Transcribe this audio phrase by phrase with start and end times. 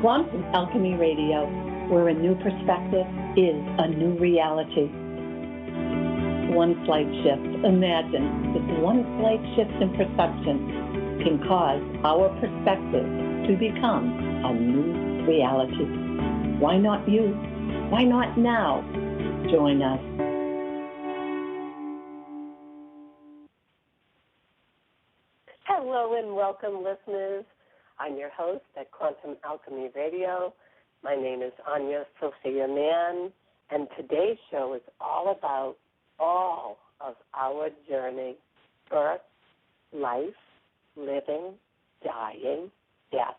[0.00, 1.44] Quantum Alchemy Radio,
[1.90, 3.04] where a new perspective
[3.36, 4.88] is a new reality.
[6.56, 7.44] One slight shift.
[7.66, 13.04] Imagine this one slight shift in perception can cause our perspective
[13.44, 14.08] to become
[14.42, 15.84] a new reality.
[16.58, 17.36] Why not you?
[17.90, 18.80] Why not now?
[19.52, 20.00] Join us.
[25.66, 27.44] Hello and welcome, listeners.
[28.00, 30.54] I'm your host at Quantum Alchemy Radio.
[31.04, 33.30] My name is Anya Sophia Mann,
[33.70, 35.76] and today's show is all about
[36.18, 38.36] all of our journey
[38.88, 39.20] birth,
[39.92, 40.22] life,
[40.96, 41.52] living,
[42.02, 42.70] dying,
[43.12, 43.36] death,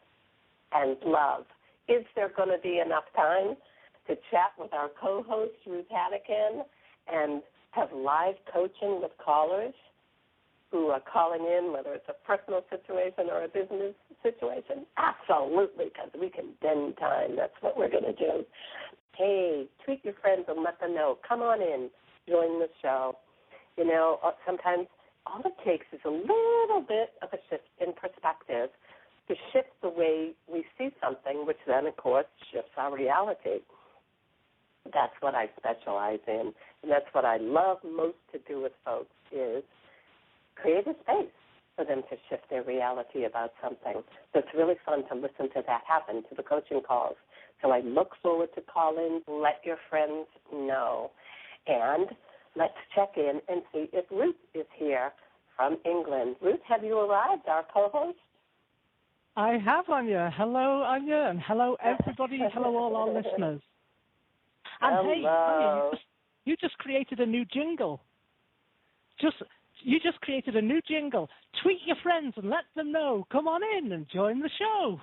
[0.74, 1.46] and love.
[1.90, 3.56] Is there going to be enough time
[4.08, 6.62] to chat with our co host, Ruth Hattikin,
[7.12, 7.42] and
[7.72, 9.74] have live coaching with callers?
[10.72, 14.86] Who are calling in, whether it's a personal situation or a business situation?
[14.98, 17.36] Absolutely, because we can bend time.
[17.36, 18.46] That's what we're going to do.
[19.18, 21.18] Hey, tweet your friends and let them know.
[21.28, 21.90] Come on in,
[22.28, 23.18] join the show.
[23.78, 24.88] You know, uh, sometimes
[25.28, 28.70] all it takes is a little bit of a shift in perspective
[29.28, 33.60] to shift the way we see something, which then, of course, shifts our reality.
[34.86, 39.12] That's what I specialize in, and that's what I love most to do with folks
[39.34, 39.64] is–
[40.56, 41.32] create a space
[41.76, 44.04] for them to shift their reality about something.
[44.34, 47.16] So it's really fun to listen to that happen, to the coaching calls.
[47.62, 49.22] So I look forward to calling.
[49.28, 51.12] Let your friends know.
[51.68, 52.08] And
[52.56, 55.12] let's check in and see if Ruth is here
[55.56, 56.38] from England.
[56.42, 58.18] Ruth, have you arrived, our co host?
[59.36, 60.34] I have, Anya.
[60.36, 62.40] Hello, Anya, and hello, everybody.
[62.54, 63.62] hello, all our listeners.
[64.82, 65.04] And hello.
[65.04, 66.06] hey, Anya, you just,
[66.46, 68.02] you just created a new jingle.
[69.22, 69.38] Just
[69.84, 71.30] you just created a new jingle.
[71.64, 73.26] Tweet your friends and let them know.
[73.32, 75.00] Come on in and join the show.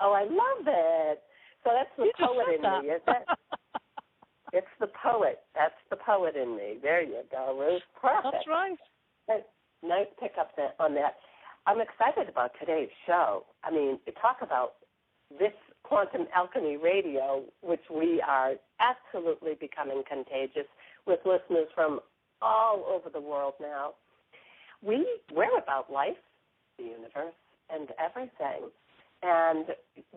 [0.00, 1.22] Oh, I love it.
[1.64, 2.82] So that's the you poet in that.
[2.82, 3.24] me, is it?
[4.52, 5.40] it's the poet.
[5.54, 6.78] That's the poet in me.
[6.82, 7.82] There you go, Ruth.
[8.00, 8.32] Perfect.
[8.32, 8.78] That's right.
[9.82, 11.16] Nice pick up on that.
[11.66, 13.44] I'm excited about today's show.
[13.64, 14.74] I mean, talk about
[15.38, 15.52] this
[15.82, 20.68] quantum alchemy radio, which we are absolutely becoming contagious
[21.06, 22.00] with listeners from
[22.42, 23.92] all over the world now.
[24.82, 26.16] We we're about life,
[26.78, 27.34] the universe,
[27.70, 28.70] and everything,
[29.22, 29.66] and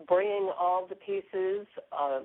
[0.08, 2.24] bringing all the pieces of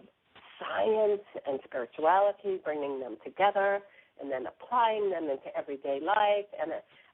[0.59, 3.79] science and spirituality, bringing them together,
[4.21, 6.47] and then applying them into everyday life.
[6.61, 6.71] And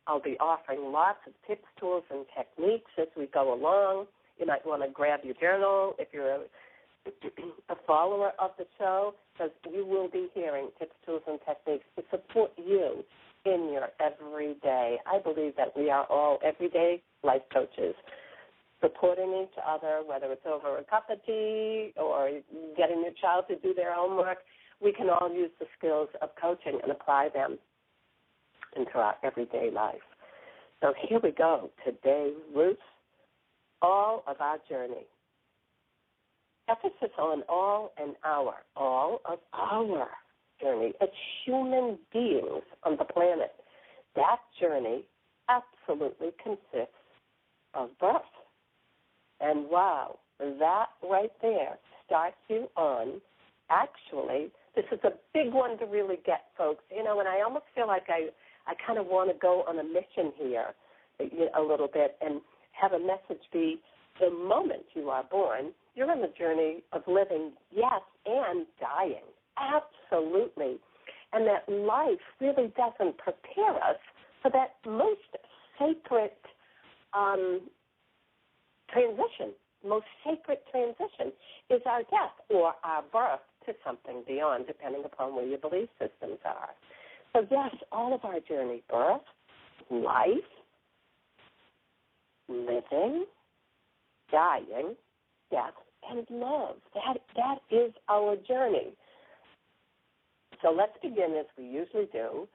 [0.08, 4.06] I'll be offering lots of tips, tools, and techniques as we go along.
[4.40, 6.40] You might want to grab your journal if you're
[7.70, 12.04] a, follower of the show because you will be hearing tips, tools, and techniques to
[12.10, 13.04] support you
[13.46, 14.98] in your everyday.
[15.06, 17.96] I believe that we are all everyday life coaches,
[18.82, 22.30] supporting each other, whether it's over a cup of tea or
[22.78, 24.40] getting your child to do their homework.
[24.82, 27.58] We can all use the skills of coaching and apply them
[28.76, 30.02] into our everyday life.
[30.82, 31.70] So here we go.
[31.86, 32.78] Today, Ruth,
[33.82, 35.06] all of our journey
[36.70, 40.10] emphasis on all and our, all of our
[40.62, 41.10] journey as
[41.46, 43.54] human beings on the planet.
[44.16, 45.04] That journey
[45.50, 46.96] absolutely consists
[47.74, 48.22] of birth.
[49.42, 53.22] And wow, that right there starts you on
[53.70, 57.66] actually this is a big one to really get folks you know and i almost
[57.74, 58.28] feel like i
[58.68, 60.68] i kind of want to go on a mission here
[61.20, 63.80] a little bit and have a message be
[64.20, 69.24] the moment you are born you're on the journey of living, yes, and dying.
[69.58, 70.78] Absolutely.
[71.34, 73.98] And that life really doesn't prepare us
[74.42, 75.20] for that most
[75.80, 76.32] sacred
[77.14, 77.62] um,
[78.92, 79.54] transition.
[79.88, 81.32] Most sacred transition
[81.70, 86.40] is our death or our birth to something beyond, depending upon where your belief systems
[86.46, 86.70] are.
[87.34, 89.22] So, yes, all of our journey birth,
[89.90, 90.28] life,
[92.48, 93.26] living,
[94.32, 94.96] dying,
[95.52, 95.74] death,
[96.10, 96.76] and love.
[96.94, 98.94] That that is our journey.
[100.62, 102.48] So let's begin as we usually do.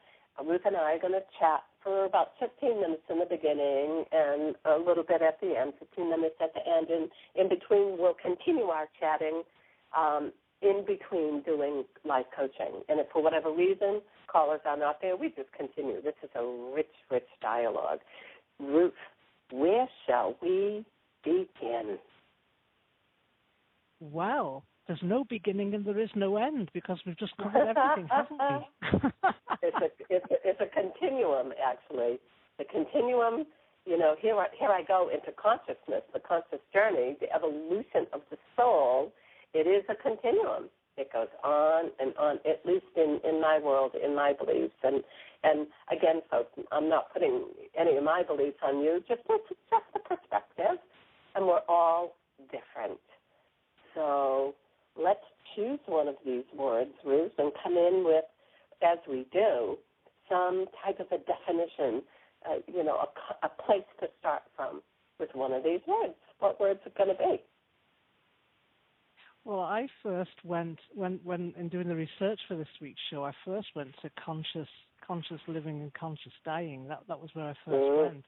[0.44, 4.54] Ruth and I are going to chat for about 15 minutes in the beginning and
[4.64, 6.88] a little bit at the end, 15 minutes at the end.
[6.88, 9.42] And in between, we'll continue our chatting
[9.96, 10.32] um,
[10.62, 12.82] in between doing live coaching.
[12.88, 14.00] And if for whatever reason
[14.30, 16.00] callers are not there, we just continue.
[16.02, 18.00] This is a rich, rich dialogue.
[18.58, 18.92] Ruth,
[19.50, 20.84] where shall we
[21.24, 21.98] begin?
[24.00, 28.40] Well, there's no beginning and there is no end because we've just covered everything, haven't
[28.40, 29.10] we?
[29.62, 32.18] it's, a, it's, a, it's a continuum, actually.
[32.58, 33.46] The continuum,
[33.86, 38.22] you know, here I, here I go into consciousness, the conscious journey, the evolution of
[38.30, 39.12] the soul.
[39.54, 40.70] It is a continuum.
[40.96, 44.74] It goes on and on, at least in, in my world, in my beliefs.
[44.82, 45.02] And
[45.42, 47.44] and again, folks, I'm not putting
[47.78, 49.02] any of my beliefs on you.
[49.08, 50.76] Just just the perspective,
[51.34, 52.16] and we're all
[52.50, 53.00] different.
[53.94, 54.54] So
[55.00, 55.20] let's
[55.56, 58.24] choose one of these words, Ruth, and come in with,
[58.82, 59.76] as we do,
[60.28, 62.02] some type of a definition.
[62.48, 64.80] Uh, you know, a, a place to start from
[65.18, 66.14] with one of these words.
[66.38, 67.42] What words are going to be?
[69.44, 73.24] Well, I first went when when in doing the research for this week's show.
[73.24, 74.68] I first went to conscious
[75.06, 76.88] conscious living and conscious dying.
[76.88, 78.02] That that was where I first mm.
[78.02, 78.24] went,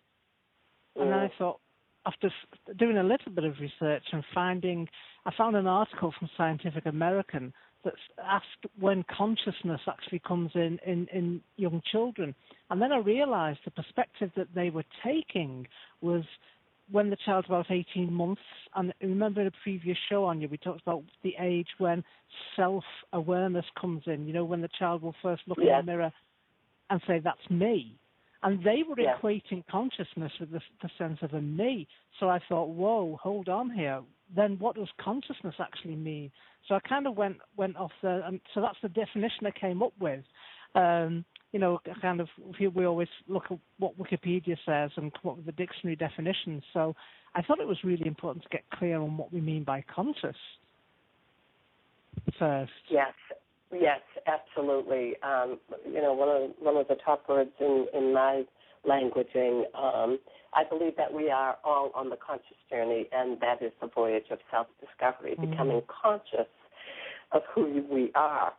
[0.96, 1.38] and then I mm.
[1.38, 1.60] thought
[2.06, 2.30] after
[2.78, 4.88] doing a little bit of research and finding,
[5.24, 7.52] I found an article from Scientific American
[7.84, 7.94] that
[8.24, 12.34] asked when consciousness actually comes in, in, in young children.
[12.70, 15.66] And then I realized the perspective that they were taking
[16.00, 16.22] was
[16.90, 18.42] when the child's about 18 months,
[18.74, 22.04] and remember in a previous show on you, we talked about the age when
[22.56, 25.80] self-awareness comes in, you know, when the child will first look yes.
[25.80, 26.12] in the mirror
[26.90, 27.96] and say, that's me.
[28.42, 29.16] And they were yeah.
[29.16, 31.86] equating consciousness with the, the sense of a me.
[32.18, 34.00] So I thought, whoa, hold on here.
[34.34, 36.32] Then what does consciousness actually mean?
[36.68, 39.82] So I kind of went went off there, and so that's the definition I came
[39.82, 40.24] up with.
[40.74, 42.28] Um, you know, kind of
[42.58, 46.62] we always look at what Wikipedia says and come up with the dictionary definitions.
[46.72, 46.94] So
[47.34, 50.36] I thought it was really important to get clear on what we mean by conscious
[52.38, 52.72] first.
[52.90, 53.12] Yes,
[53.72, 55.14] yes, absolutely.
[55.22, 58.44] Um, you know, one of one of the top words in in my
[58.86, 59.64] languaging.
[59.74, 60.18] Um,
[60.54, 64.26] I believe that we are all on the conscious journey, and that is the voyage
[64.30, 65.50] of self-discovery, mm-hmm.
[65.50, 66.50] becoming conscious
[67.32, 68.52] of who we are.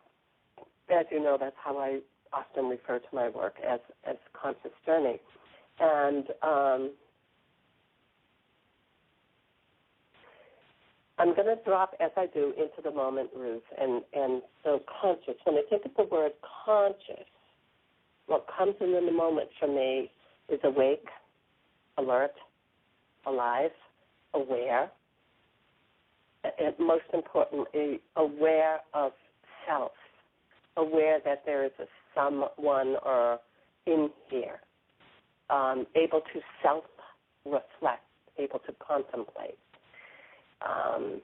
[0.90, 2.00] As you know, that's how I
[2.32, 5.20] often refer to my work as as conscious journey,
[5.78, 6.90] and um,
[11.18, 15.34] I'm going to drop as I do into the moment, Ruth, and and so conscious.
[15.44, 16.32] When I think of the word
[16.64, 17.26] conscious,
[18.26, 20.10] what comes in the moment for me
[20.48, 21.06] is awake,
[21.98, 22.34] alert,
[23.26, 23.70] alive,
[24.34, 24.90] aware,
[26.58, 29.12] and most importantly, aware of
[29.66, 29.92] self,
[30.76, 31.84] aware that there is a
[32.14, 33.38] someone or
[33.86, 34.60] in here,
[35.50, 36.84] um, able to self
[37.44, 38.02] reflect,
[38.38, 39.58] able to contemplate.
[40.64, 41.20] Um,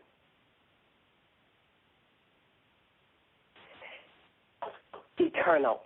[5.18, 5.80] eternal,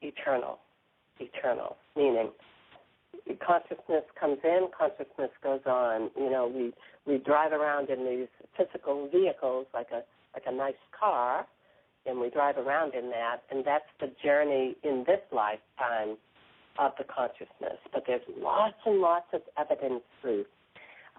[0.00, 0.58] eternal,
[1.20, 2.30] eternal, meaning
[3.44, 6.10] consciousness comes in, consciousness goes on.
[6.16, 6.72] You know, we
[7.06, 10.02] we drive around in these physical vehicles like a
[10.34, 11.46] like a nice car,
[12.06, 16.16] and we drive around in that, and that's the journey in this lifetime
[16.78, 17.78] of the consciousness.
[17.92, 20.44] But there's lots and lots of evidence through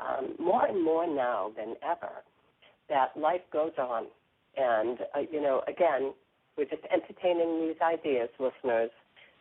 [0.02, 2.12] um, more and more now than ever
[2.90, 4.06] that life goes on.
[4.58, 6.14] And, uh, you know, again,
[6.58, 8.92] we're just entertaining these ideas, listeners,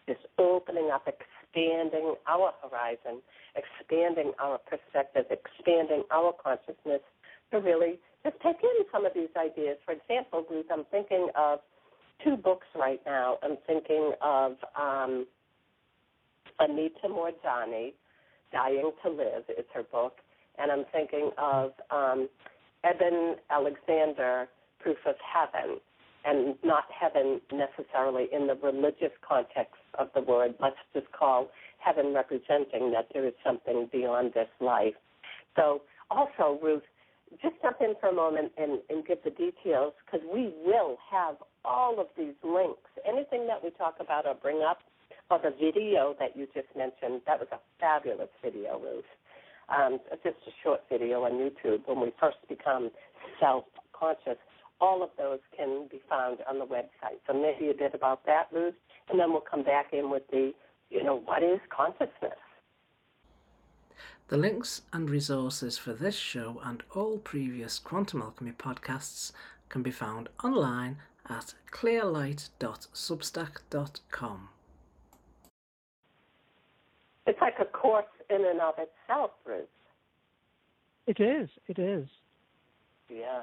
[0.08, 3.20] just opening up, expanding our horizon,
[3.54, 7.02] expanding our perspective, expanding our consciousness
[7.50, 9.76] to really just take in some of these ideas.
[9.84, 11.58] For example, Ruth, I'm thinking of
[12.24, 13.38] two books right now.
[13.42, 15.26] I'm thinking of um,
[16.58, 17.92] Anita Moorjani,
[18.52, 20.16] Dying to Live is her book,
[20.58, 22.28] and I'm thinking of um,
[22.84, 24.48] Eben Alexander,
[24.80, 25.78] Proof of Heaven,
[26.24, 30.54] and not heaven necessarily in the religious context of the word.
[30.60, 34.94] Let's just call heaven representing that there is something beyond this life.
[35.56, 36.82] So, also, Ruth,
[37.40, 41.36] just jump in for a moment and, and give the details because we will have
[41.64, 42.90] all of these links.
[43.08, 44.78] Anything that we talk about or bring up,
[45.30, 49.04] or the video that you just mentioned, that was a fabulous video, Ruth.
[49.68, 52.90] Um, just a short video on YouTube when we first become
[53.40, 54.38] self conscious.
[54.80, 57.18] All of those can be found on the website.
[57.26, 58.74] So maybe a bit about that, Ruth,
[59.08, 60.52] and then we'll come back in with the,
[60.90, 62.38] you know, what is consciousness?
[64.28, 69.32] The links and resources for this show and all previous Quantum Alchemy podcasts
[69.68, 74.48] can be found online at clearlight.substack.com.
[77.26, 79.66] It's like a course in and of itself, Ruth.
[81.06, 81.48] It is.
[81.66, 82.06] It is.
[83.08, 83.42] Yeah.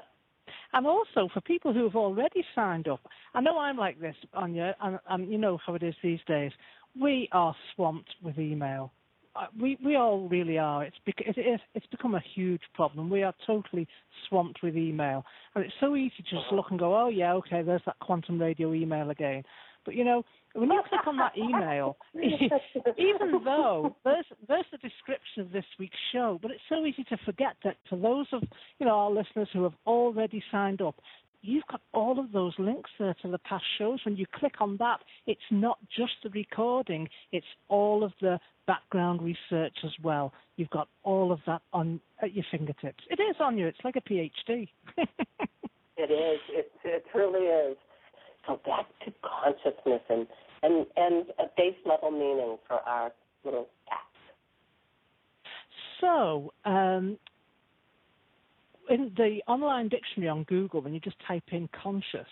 [0.72, 3.00] And also for people who have already signed up,
[3.34, 6.52] I know I'm like this, Anya, and, and you know how it is these days.
[7.00, 8.92] We are swamped with email
[9.36, 10.84] uh, we we all really are.
[10.84, 13.08] It's bec- it is, it's become a huge problem.
[13.08, 13.86] We are totally
[14.28, 16.56] swamped with email, and it's so easy to just uh-huh.
[16.56, 19.44] look and go, oh yeah, okay, there's that quantum radio email again.
[19.90, 20.22] But you know,
[20.54, 25.98] when you click on that email, even though there's there's the description of this week's
[26.12, 28.44] show, but it's so easy to forget that for those of
[28.78, 30.94] you know our listeners who have already signed up,
[31.42, 33.98] you've got all of those links there to the past shows.
[34.04, 39.22] When you click on that, it's not just the recording; it's all of the background
[39.22, 40.32] research as well.
[40.54, 43.02] You've got all of that on at your fingertips.
[43.10, 43.66] It is on you.
[43.66, 44.68] It's like a PhD.
[45.96, 46.40] it is.
[46.48, 47.76] It, it truly is.
[48.50, 50.26] So back to consciousness and
[50.62, 53.12] and and a base level meaning for our
[53.44, 54.20] little apps.
[56.00, 57.16] So um,
[58.88, 62.26] in the online dictionary on Google, when you just type in conscious,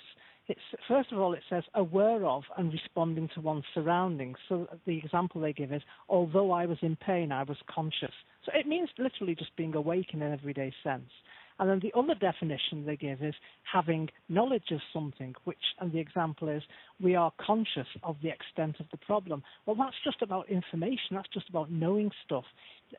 [0.49, 4.39] it's, first of all, it says aware of and responding to one's surroundings.
[4.49, 8.15] So the example they give is, although I was in pain, I was conscious.
[8.45, 11.11] So it means literally just being awake in an everyday sense.
[11.59, 13.35] And then the other definition they give is
[13.71, 16.63] having knowledge of something, which, and the example is,
[17.01, 19.43] we are conscious of the extent of the problem.
[19.67, 22.45] Well, that's just about information, that's just about knowing stuff.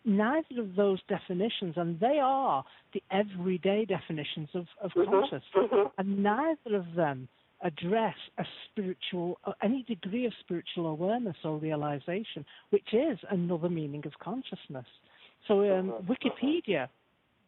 [0.06, 2.64] Neither of those definitions, and they are
[2.94, 5.10] the everyday definitions of, of mm-hmm.
[5.10, 5.88] conscious, mm-hmm.
[5.98, 7.28] and neither of them
[7.62, 14.04] address a spiritual, uh, any degree of spiritual awareness or realization, which is another meaning
[14.06, 14.86] of consciousness.
[15.48, 16.12] So um, mm-hmm.
[16.12, 16.88] Wikipedia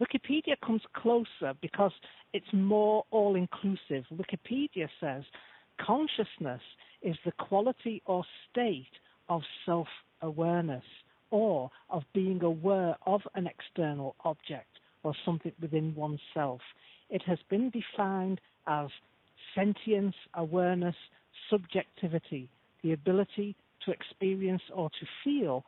[0.01, 1.91] Wikipedia comes closer because
[2.33, 4.05] it's more all inclusive.
[4.11, 5.23] Wikipedia says
[5.79, 6.61] consciousness
[7.03, 8.91] is the quality or state
[9.29, 9.87] of self
[10.21, 10.83] awareness
[11.29, 16.61] or of being aware of an external object or something within oneself.
[17.09, 18.89] It has been defined as
[19.55, 20.95] sentience, awareness,
[21.49, 22.49] subjectivity,
[22.83, 23.55] the ability
[23.85, 25.63] to experience or to feel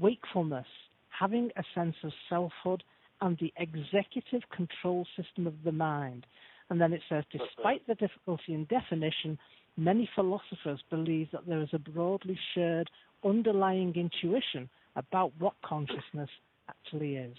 [0.00, 0.66] wakefulness,
[1.08, 2.82] having a sense of selfhood
[3.20, 6.26] and the executive control system of the mind.
[6.70, 9.38] And then it says, despite the difficulty in definition,
[9.76, 12.90] many philosophers believe that there is a broadly shared
[13.24, 16.30] underlying intuition about what consciousness
[16.68, 17.36] actually is.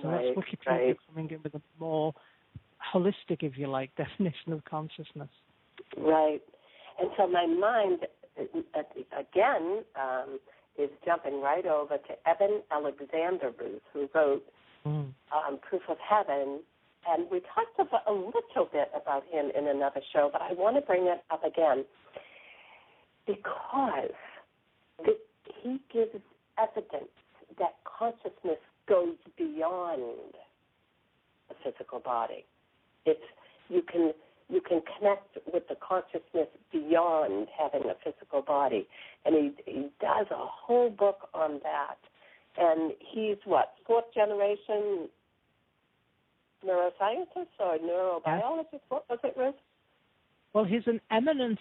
[0.00, 0.96] So right, that's Wikipedia right.
[1.08, 2.14] coming in with a more
[2.94, 5.28] holistic, if you like, definition of consciousness.
[5.96, 6.42] Right.
[7.00, 8.00] And so my mind,
[8.38, 10.38] again, um,
[10.78, 14.44] is jumping right over to Eben Alexander Ruth, who wrote
[14.86, 15.12] mm.
[15.32, 16.60] um, Proof of Heaven.
[17.08, 20.76] And we talked about, a little bit about him in another show, but I want
[20.76, 21.84] to bring it up again
[23.26, 24.10] because
[24.98, 25.16] the,
[25.62, 26.22] he gives
[26.58, 27.10] evidence
[27.58, 30.34] that consciousness goes beyond
[31.48, 32.44] the physical body.
[33.04, 33.20] It's
[33.68, 34.12] you can
[34.52, 38.86] you can connect with the consciousness beyond having a physical body.
[39.24, 41.96] And he, he does a whole book on that.
[42.58, 45.08] And he's what, fourth generation
[46.64, 48.80] neuroscientist or neurobiologist?
[48.88, 49.54] What was it, Ruth?
[50.52, 51.58] Well, he's an eminent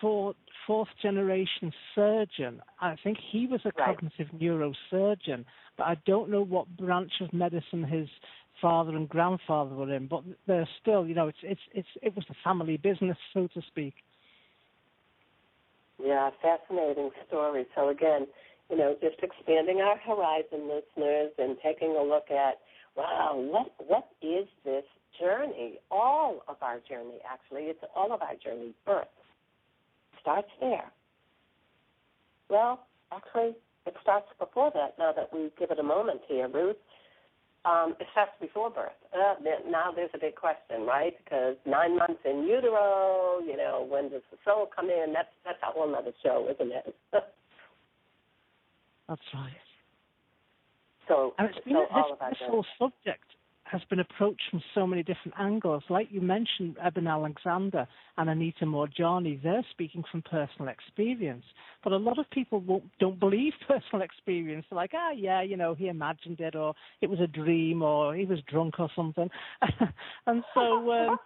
[0.00, 2.60] fourth, fourth generation surgeon.
[2.80, 3.96] I think he was a right.
[3.96, 5.44] cognitive neurosurgeon,
[5.78, 8.08] but I don't know what branch of medicine his
[8.60, 12.24] father and grandfather were in, but they're still, you know, it's it's it's it was
[12.28, 13.94] the family business, so to speak.
[16.02, 17.66] Yeah, fascinating story.
[17.74, 18.26] So again,
[18.70, 22.58] you know, just expanding our horizon, listeners, and taking a look at,
[22.96, 24.84] wow, what what is this
[25.18, 25.78] journey?
[25.90, 28.74] All of our journey, actually, it's all of our journey.
[28.86, 29.08] Birth
[30.20, 30.90] starts there.
[32.48, 33.54] Well, actually,
[33.86, 34.98] it starts before that.
[34.98, 36.76] Now that we give it a moment here, Ruth
[37.68, 38.96] um, starts before birth.
[39.12, 39.34] Uh,
[39.68, 41.14] now there's a big question, right?
[41.22, 45.12] Because nine months in utero, you know, when does the soul come in?
[45.12, 46.94] That's that's a whole other show, isn't it?
[49.08, 49.52] that's right.
[51.08, 53.24] So, and it's been so this, this whole subject
[53.70, 55.82] has been approached from so many different angles.
[55.88, 61.44] Like you mentioned, Eben Alexander and Anita Moorjani, they're speaking from personal experience.
[61.84, 64.66] But a lot of people don't believe personal experience.
[64.70, 68.14] They're like, ah, yeah, you know, he imagined it, or it was a dream, or
[68.14, 69.28] he was drunk or something.
[70.26, 71.18] and so, um,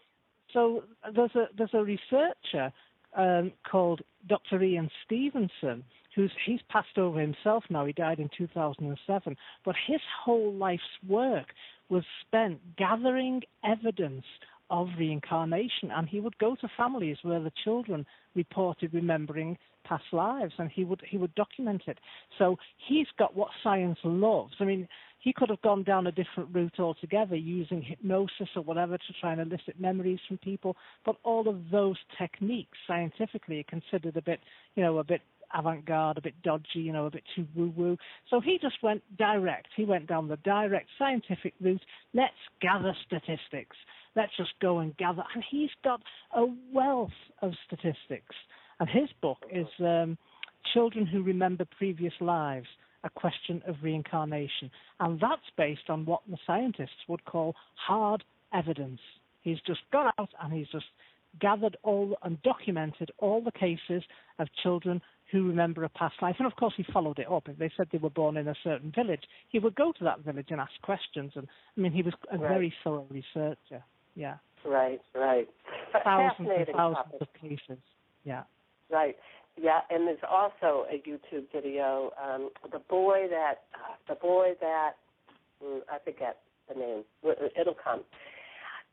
[0.53, 0.85] so
[1.15, 2.73] there's a there's a researcher
[3.17, 4.63] um, called Dr.
[4.63, 5.85] Ian Stevenson
[6.15, 7.85] who's he's passed over himself now.
[7.85, 11.47] He died in 2007, but his whole life's work
[11.93, 14.25] was spent gathering evidence
[14.71, 20.55] of reincarnation, and he would go to families where the children reported remembering past lives,
[20.59, 21.99] and he would he would document it.
[22.39, 22.57] So
[22.89, 24.55] he's got what science loves.
[24.59, 28.97] I mean, he could have gone down a different route altogether, using hypnosis or whatever
[28.97, 30.77] to try and elicit memories from people.
[31.05, 34.41] But all of those techniques, scientifically, are considered a bit,
[34.77, 35.21] you know, a bit
[35.55, 37.97] avant-garde, a bit dodgy, you know, a bit too woo-woo.
[38.31, 39.69] So he just went direct.
[39.77, 41.83] He went down the direct scientific route.
[42.15, 43.77] Let's gather statistics.
[44.17, 45.23] Let's just go and gather.
[45.35, 46.03] And he's got
[46.35, 48.35] a wealth of statistics.
[48.81, 50.19] And his book is um,
[50.73, 52.67] Children Who Remember Previous Lives
[53.05, 54.71] A Question of Reincarnation.
[55.01, 59.01] And that's based on what the scientists would call hard evidence.
[59.43, 60.87] He's just gone out and he's just
[61.41, 64.03] gathered all and documented all the cases
[64.39, 65.01] of children
[65.33, 66.37] who remember a past life.
[66.39, 67.49] And of course, he followed it up.
[67.49, 70.21] If they said they were born in a certain village, he would go to that
[70.21, 71.33] village and ask questions.
[71.35, 72.49] And I mean, he was a right.
[72.49, 73.83] very thorough researcher.
[74.15, 74.37] Yeah.
[74.65, 75.49] Right, right.
[76.05, 77.21] Thousands and thousands topic.
[77.21, 77.83] of cases.
[78.25, 78.43] Yeah.
[78.91, 79.17] Right.
[79.61, 82.11] Yeah, and there's also a YouTube video.
[82.23, 84.93] Um, the boy that, uh, the boy that,
[85.63, 87.05] mm, I forget the name.
[87.59, 88.05] It'll come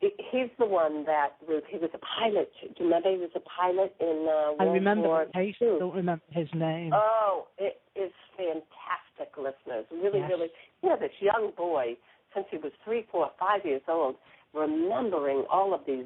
[0.02, 1.64] he's the one that Ruth.
[1.70, 2.52] He was a pilot.
[2.62, 5.96] Do you remember he was a pilot in uh, World I remember War I don't
[5.96, 6.92] remember his name.
[6.94, 9.86] Oh, it is fantastic, listeners.
[9.92, 10.30] Really, yes.
[10.30, 10.48] really.
[10.82, 11.98] You know, this young boy,
[12.34, 14.16] since he was three, four, five years old,
[14.54, 16.06] remembering all of these.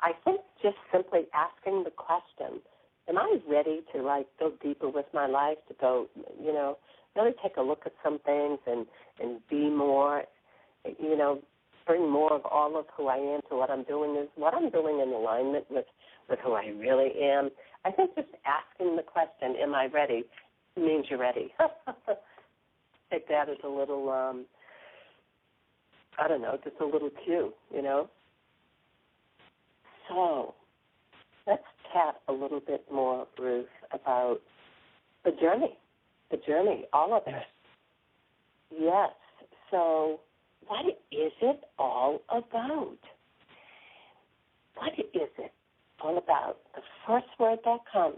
[0.00, 2.60] I think just simply asking the question,
[3.08, 6.06] am I ready to like go deeper with my life, to go,
[6.42, 6.78] you know,
[7.16, 8.86] really take a look at some things and
[9.20, 10.24] and be more,
[10.84, 11.40] you know,
[11.86, 14.70] bring more of all of who I am to what I'm doing is what I'm
[14.70, 15.86] doing in alignment with
[16.28, 17.50] with who I really am.
[17.84, 20.24] I think just asking the question, "Am I ready?"
[20.76, 21.52] means you're ready.
[23.10, 24.46] Take that as a little, um,
[26.18, 28.08] I don't know, just a little cue, you know.
[30.10, 30.54] So,
[31.46, 34.38] let's chat a little bit more, Ruth, about
[35.24, 35.78] the journey,
[36.30, 37.34] the journey, all of it.
[38.76, 39.10] Yes.
[39.70, 40.20] So,
[40.66, 42.98] what is it all about?
[44.74, 45.52] What is it
[46.02, 46.56] all about?
[46.74, 48.16] The first word that comes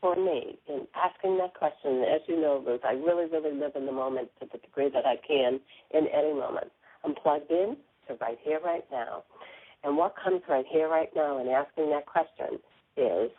[0.00, 3.86] for me in asking that question, as you know, Ruth, I really, really live in
[3.86, 5.60] the moment to the degree that I can
[5.92, 6.72] in any moment.
[7.04, 7.76] I'm plugged in
[8.08, 9.24] to right here, right now.
[9.82, 12.58] And what comes right here, right now, in asking that question
[12.96, 13.30] is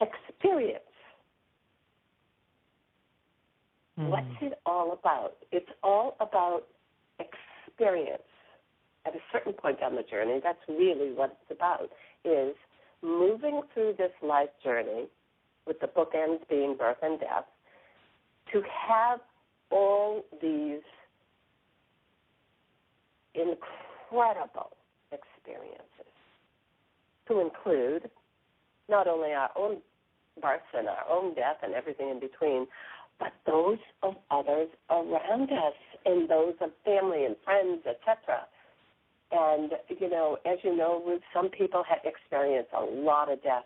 [0.00, 0.84] experience.
[3.98, 4.10] Mm.
[4.10, 5.34] What's it all about?
[5.50, 6.62] It's all about
[7.18, 8.22] experience.
[9.06, 11.90] At a certain point on the journey, that's really what it's about,
[12.24, 12.54] is
[13.02, 15.06] moving through this life journey
[15.66, 17.44] with the bookends being birth and death,
[18.52, 19.20] to have
[19.70, 20.80] all these
[23.34, 24.70] incredible
[25.48, 26.12] experiences,
[27.28, 28.10] to include
[28.88, 29.78] not only our own
[30.40, 32.66] births and our own death and everything in between,
[33.18, 35.74] but those of others around us
[36.06, 38.46] and those of family and friends, etc.
[39.32, 43.64] And you know, as you know, Ruth, some people have experienced a lot of death,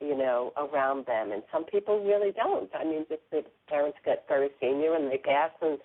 [0.00, 2.70] you know, around them, and some people really don't.
[2.74, 5.78] I mean, just the parents get very senior and they pass, and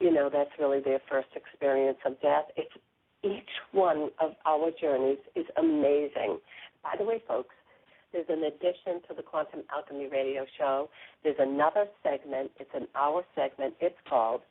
[0.00, 2.44] you know, that's really their first experience of death.
[2.56, 2.72] It's
[3.26, 6.38] each one of our journeys is amazing.
[6.82, 7.54] By the way, folks,
[8.12, 10.88] there's an addition to the Quantum Alchemy radio show.
[11.22, 12.50] There's another segment.
[12.58, 13.74] It's an hour segment.
[13.80, 14.42] It's called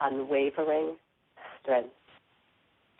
[0.00, 0.96] Unwavering
[1.62, 1.90] Strength.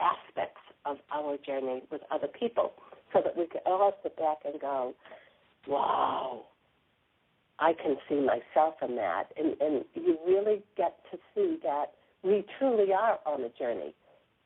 [0.00, 2.72] aspects of our journey with other people
[3.12, 4.94] so that we can all sit back and go,
[5.66, 6.44] wow,
[7.60, 9.24] I can see myself in that.
[9.36, 11.92] And, and you really get to see that
[12.22, 13.94] we truly are on a journey.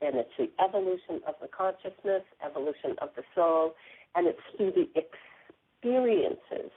[0.01, 3.75] And it's the evolution of the consciousness, evolution of the soul,
[4.15, 6.71] and it's through the experiences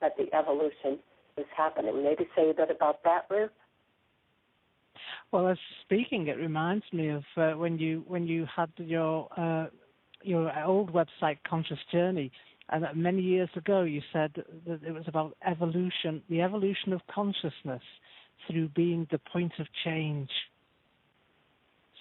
[0.00, 0.98] that the evolution
[1.36, 2.02] is happening.
[2.02, 3.50] Maybe say a bit about that, Ruth.
[5.32, 9.66] Well, as speaking, it reminds me of uh, when you when you had your uh,
[10.22, 12.30] your old website, Conscious Journey,
[12.70, 14.32] and many years ago you said
[14.66, 17.82] that it was about evolution, the evolution of consciousness
[18.48, 20.30] through being the point of change.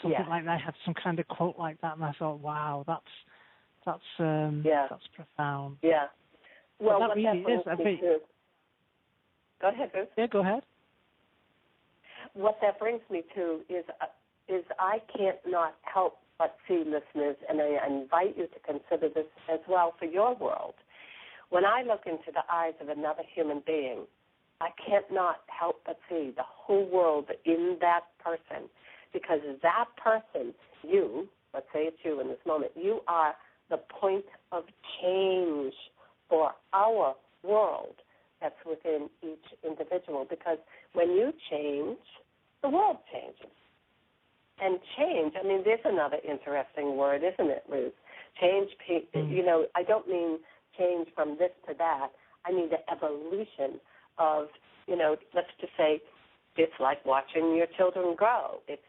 [0.02, 0.30] Something yeah.
[0.30, 0.52] like that.
[0.52, 3.02] I had some kind of quote like that, and I thought, wow, that's
[3.86, 4.88] that's um, yeah.
[4.90, 5.78] that's profound.
[5.82, 6.08] Yeah.
[6.80, 7.62] Well, that really that is.
[7.66, 8.00] I mean,
[9.62, 10.08] go ahead, Ruth.
[10.18, 10.64] Yeah, go ahead.
[12.34, 14.06] What that brings me to is uh,
[14.50, 19.32] is I can't not help but see, listeners, and I invite you to consider this
[19.50, 20.74] as well for your world.
[21.52, 24.02] When I look into the eyes of another human being,
[24.60, 28.68] I can't not help but see the whole world in that person
[29.14, 33.36] because that person, you, let's say it's you in this moment, you are
[33.70, 34.66] the point of
[35.02, 35.74] change
[36.28, 37.96] for our world
[38.42, 40.58] that's within each individual because
[40.92, 42.00] when you change,
[42.62, 43.56] the world changes
[44.62, 45.34] and change.
[45.42, 47.94] I mean, there's another interesting word, isn't it, Ruth?
[48.40, 48.70] Change.
[48.90, 49.32] Mm-hmm.
[49.32, 50.40] You know, I don't mean
[50.78, 52.10] change from this to that.
[52.46, 53.80] I mean the evolution
[54.18, 54.48] of,
[54.88, 56.02] you know, let's just say,
[56.56, 58.60] it's like watching your children grow.
[58.68, 58.82] It's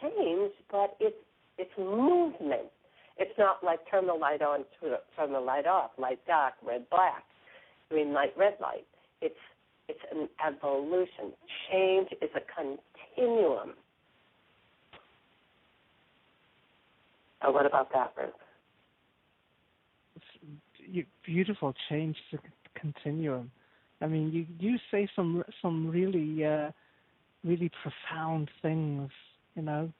[0.00, 1.16] change, but it's
[1.58, 2.68] it's movement.
[3.18, 4.64] It's not like turn the light on,
[5.16, 7.24] turn the light off, light dark, red black,
[7.90, 8.86] green light, red light.
[9.22, 9.38] It's
[9.88, 11.32] it's an evolution.
[11.70, 13.74] Change is a continuum
[17.46, 18.34] Oh, what about that, Ruth?
[21.24, 22.38] beautiful change to
[22.74, 23.50] continuum.
[24.00, 26.70] I mean, you you say some some really uh,
[27.44, 29.10] really profound things.
[29.54, 29.92] You know,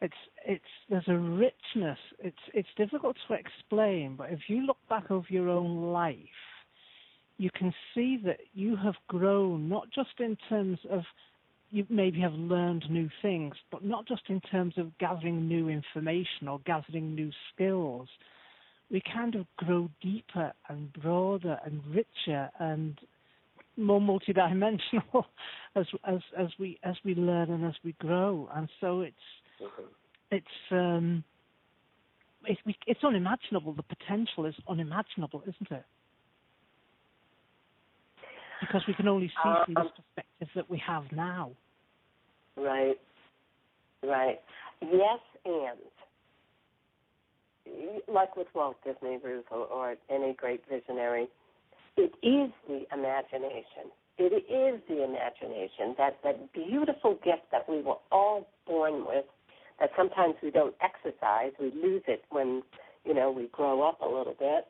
[0.00, 0.14] it's
[0.46, 1.98] it's there's a richness.
[2.18, 6.16] It's it's difficult to explain, but if you look back over your own life,
[7.38, 11.02] you can see that you have grown not just in terms of
[11.74, 16.46] you maybe have learned new things, but not just in terms of gathering new information
[16.46, 18.08] or gathering new skills.
[18.92, 22.96] We kind of grow deeper and broader and richer and
[23.76, 25.24] more multidimensional
[25.74, 28.48] as as as we as we learn and as we grow.
[28.54, 29.16] And so it's
[29.60, 29.82] mm-hmm.
[30.30, 31.24] it's um
[32.46, 33.72] it's it's unimaginable.
[33.72, 35.84] The potential is unimaginable, isn't it?
[38.60, 41.50] Because we can only see from this um, perspective that we have now.
[42.56, 42.96] Right.
[44.02, 44.40] Right.
[44.82, 45.78] Yes, and
[48.12, 49.18] like with Walt Disney,
[49.50, 51.28] or, or any great visionary,
[51.96, 53.90] it is the imagination.
[54.16, 59.24] It is the imagination, that, that beautiful gift that we were all born with,
[59.80, 61.52] that sometimes we don't exercise.
[61.58, 62.62] We lose it when,
[63.04, 64.66] you know, we grow up a little bit.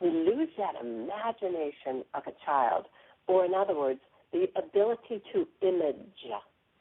[0.00, 2.84] We lose that imagination of a child,
[3.26, 4.00] or in other words,
[4.32, 5.96] the ability to image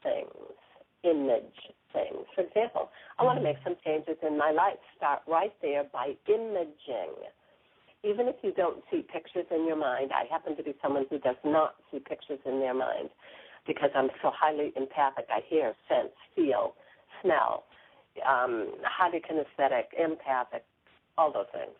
[0.05, 0.53] things,
[1.03, 1.57] image
[1.89, 2.29] things.
[2.35, 4.77] For example, I want to make some changes in my life.
[4.97, 7.17] Start right there by imaging.
[8.03, 11.17] Even if you don't see pictures in your mind, I happen to be someone who
[11.17, 13.09] does not see pictures in their mind
[13.65, 15.25] because I'm so highly empathic.
[15.29, 16.75] I hear, sense, feel,
[17.23, 17.63] smell,
[18.21, 20.63] um, highly kinesthetic, empathic,
[21.17, 21.73] all those things.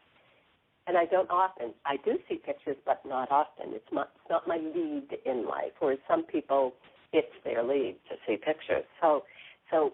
[0.88, 1.74] And I don't often.
[1.86, 3.74] I do see pictures, but not often.
[3.74, 5.74] It's not, it's not my lead in life.
[5.80, 6.74] Whereas some people
[7.16, 8.84] it's their lead to see pictures.
[9.02, 9.24] So,
[9.72, 9.94] so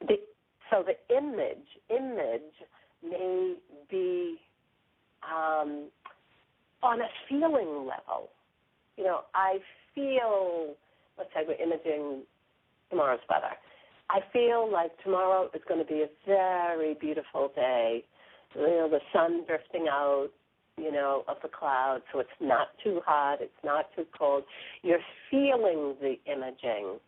[0.00, 0.16] the
[0.70, 2.54] so the image image
[3.02, 3.54] may
[3.90, 4.36] be
[5.22, 5.88] um,
[6.82, 8.30] on a feeling level.
[8.96, 9.58] You know, I
[9.94, 10.74] feel,
[11.18, 12.22] let's say we're imaging
[12.90, 13.54] tomorrow's weather.
[14.10, 18.04] I feel like tomorrow is going to be a very beautiful day.
[18.54, 20.28] You know, the sun drifting out,
[20.76, 24.44] you know, of the clouds, so it's not too hot, it's not too cold.
[24.82, 24.98] You're
[25.30, 26.98] feeling the imaging.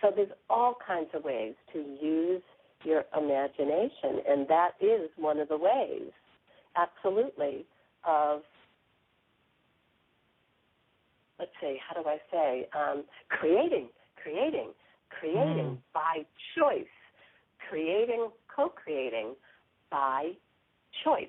[0.00, 2.42] So there's all kinds of ways to use
[2.84, 6.12] your imagination, and that is one of the ways,
[6.76, 7.66] absolutely,
[8.04, 8.42] of
[11.38, 13.88] let's see, how do I say, um, creating,
[14.22, 14.70] creating,
[15.10, 15.78] creating mm.
[15.92, 16.24] by
[16.56, 16.86] choice,
[17.68, 19.34] creating, co-creating
[19.90, 20.32] by
[21.04, 21.26] choice.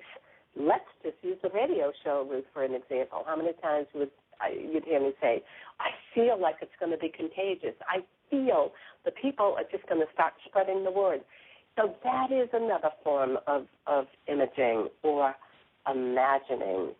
[0.56, 3.22] Let's just use the radio show, Ruth, for an example.
[3.26, 4.10] How many times would
[4.40, 5.42] I, you'd hear me say,
[5.78, 7.74] "I feel like it's going to be contagious.
[7.88, 8.72] I feel
[9.04, 11.20] the people are just going to start spreading the word."
[11.76, 15.34] So that is another form of of imaging or
[15.90, 16.94] imagining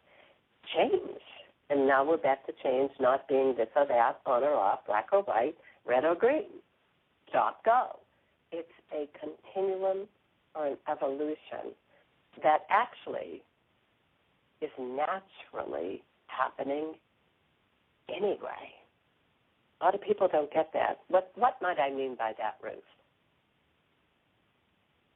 [0.74, 1.22] change.
[1.70, 5.08] And now we're back to change not being this or that, on or off, black
[5.12, 6.50] or white, red or green.
[7.28, 7.98] Stop, go.
[8.50, 10.08] It's a continuum
[10.54, 11.74] or an evolution
[12.42, 13.42] that actually
[14.60, 16.94] is naturally happening
[18.08, 18.74] anyway.
[19.80, 21.00] A lot of people don't get that.
[21.08, 22.74] What what might I mean by that, Ruth?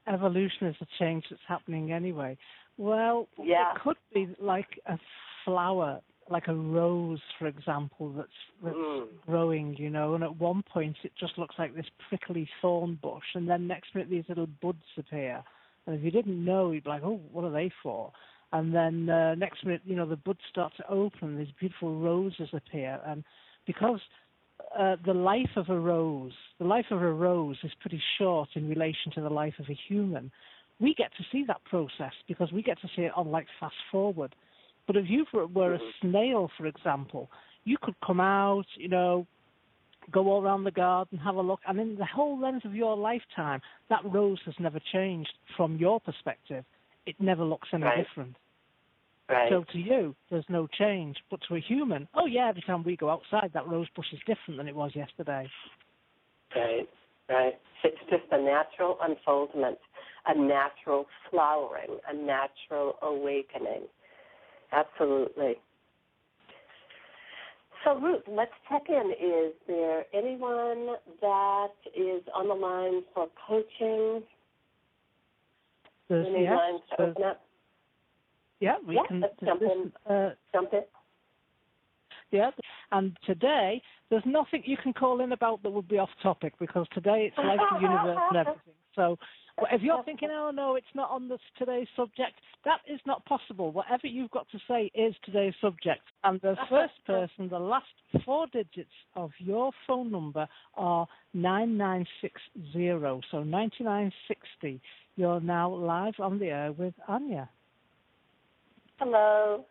[0.06, 2.36] Evolution is a change that's happening anyway.
[2.76, 3.72] Well, yeah.
[3.74, 4.98] it could be like a
[5.44, 6.00] flower
[6.30, 8.28] like a rose, for example, that's
[8.62, 9.06] that's mm.
[9.26, 13.24] growing, you know, and at one point it just looks like this prickly thorn bush,
[13.34, 15.42] and then next minute these little buds appear,
[15.86, 18.12] and if you didn't know, you'd be like, oh, what are they for?
[18.52, 22.48] And then uh, next minute, you know, the buds start to open, these beautiful roses
[22.52, 23.24] appear, and
[23.66, 24.00] because
[24.78, 28.68] uh, the life of a rose, the life of a rose is pretty short in
[28.68, 30.30] relation to the life of a human.
[30.80, 33.74] We get to see that process because we get to see it on like fast
[33.90, 34.34] forward.
[34.86, 36.08] But if you were a mm-hmm.
[36.08, 37.30] snail, for example,
[37.64, 39.26] you could come out, you know,
[40.10, 42.96] go all around the garden, have a look, and in the whole length of your
[42.96, 46.64] lifetime, that rose has never changed from your perspective.
[47.06, 48.04] It never looks any right.
[48.06, 48.36] different.
[49.28, 49.50] Right.
[49.50, 51.16] So to you, there's no change.
[51.30, 54.20] But to a human, oh yeah, every time we go outside, that rose bush is
[54.20, 55.48] different than it was yesterday.
[56.54, 56.88] Right,
[57.28, 57.54] right.
[57.82, 59.78] It's just a natural unfoldment,
[60.26, 63.86] a natural flowering, a natural awakening.
[64.72, 65.54] Absolutely.
[67.84, 69.12] So, Ruth, let's check in.
[69.12, 74.22] Is there anyone that is on the line for coaching?
[76.08, 77.42] There's, Any yeah, lines to open up?
[78.60, 80.12] Yeah, we yeah, can let's jump this, in.
[80.12, 80.82] Uh, jump in.
[82.30, 82.50] Yeah,
[82.92, 86.86] and today there's nothing you can call in about that would be off topic because
[86.94, 88.74] today it's like the universe and everything.
[88.96, 89.18] So
[89.72, 93.72] if you're thinking, oh no, it's not on this today's subject, that is not possible.
[93.72, 96.02] Whatever you've got to say is today's subject.
[96.22, 97.86] And the first person, the last
[98.24, 103.22] four digits of your phone number are 9960.
[103.30, 104.80] So 9960.
[105.16, 107.48] You're now live on the air with Anya.
[108.98, 109.64] Hello.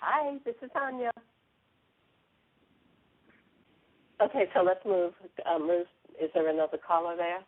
[0.00, 1.10] Hi, this is Anya.
[4.22, 5.12] Okay, so let's move.
[5.52, 5.86] Um, Ruth,
[6.22, 7.40] is there another caller there?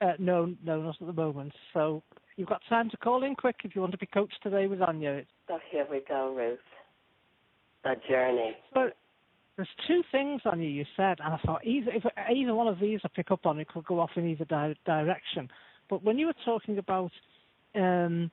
[0.00, 1.52] Uh, no, no, not at the moment.
[1.74, 2.02] So
[2.36, 4.80] you've got time to call in quick if you want to be coached today with
[4.80, 5.22] Anya.
[5.50, 6.58] Oh, here we go, Ruth.
[7.84, 8.56] A journey.
[8.74, 8.90] So
[9.56, 13.00] there's two things, Anya, you said, and I thought either if either one of these
[13.04, 15.48] I pick up on, it could go off in either di- direction.
[15.90, 17.10] But when you were talking about
[17.74, 18.30] um,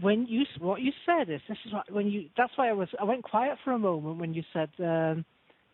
[0.00, 2.88] when you what you said is this is what, when you that's why I was
[3.00, 4.68] I went quiet for a moment when you said.
[4.78, 5.24] Um,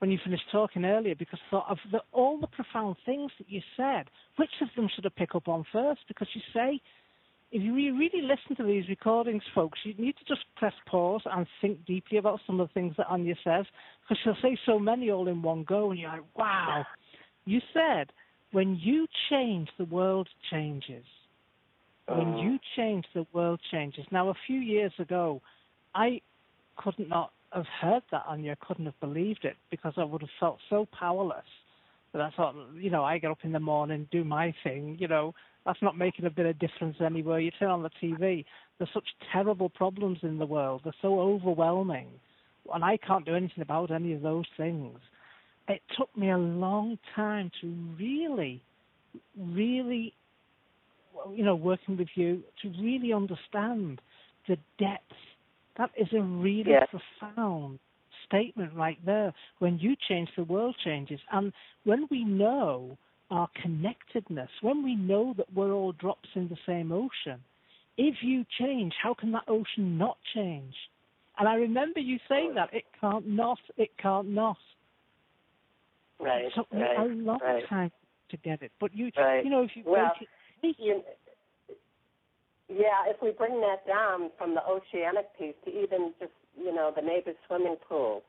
[0.02, 3.48] when you finished talking earlier because I thought of the, all the profound things that
[3.48, 4.06] you said.
[4.36, 6.00] Which of them should I pick up on first?
[6.08, 6.80] Because you say,
[7.52, 11.46] if you really listen to these recordings, folks, you need to just press pause and
[11.60, 13.64] think deeply about some of the things that Anya says
[14.02, 16.84] because she'll say so many all in one go, and you're like, wow.
[17.44, 18.08] You said,
[18.50, 21.04] when you change, the world changes.
[22.08, 22.42] When uh.
[22.42, 24.04] you change, the world changes.
[24.10, 25.40] Now, a few years ago,
[25.94, 26.20] I
[26.76, 30.30] could not have heard that and you couldn't have believed it because I would have
[30.40, 31.44] felt so powerless.
[32.12, 35.08] But I thought, you know, I get up in the morning, do my thing, you
[35.08, 35.34] know,
[35.64, 37.38] that's not making a bit of difference anywhere.
[37.38, 38.44] You turn on the TV,
[38.78, 40.82] there's such terrible problems in the world.
[40.84, 42.08] They're so overwhelming.
[42.72, 44.98] And I can't do anything about any of those things.
[45.68, 48.62] It took me a long time to really,
[49.38, 50.14] really,
[51.32, 54.00] you know, working with you, to really understand
[54.48, 55.14] the depth
[55.78, 56.88] that is a really yes.
[56.90, 57.78] profound
[58.26, 59.32] statement right there.
[59.58, 61.20] When you change, the world changes.
[61.30, 61.52] And
[61.84, 62.96] when we know
[63.30, 67.40] our connectedness, when we know that we're all drops in the same ocean,
[67.96, 70.74] if you change, how can that ocean not change?
[71.38, 74.56] And I remember you saying that it can't not, it can't not.
[76.20, 76.44] Right.
[76.44, 77.66] It took me right, a long right.
[77.68, 77.90] time
[78.30, 79.44] to get it, but you, Right.
[79.44, 81.02] you know, if you Well, break it, You,
[82.74, 86.92] yeah, if we bring that down from the oceanic piece to even just, you know,
[86.94, 88.22] the neighbor's swimming pool,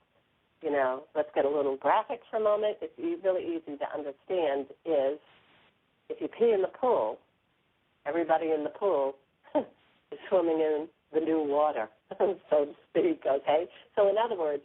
[0.62, 2.78] you know, let's get a little graphic for a moment.
[2.82, 5.20] It's really easy to understand is
[6.10, 7.20] if you pee in the pool,
[8.06, 9.16] everybody in the pool
[9.56, 13.68] is swimming in the new water, so to speak, okay?
[13.96, 14.64] So in other words,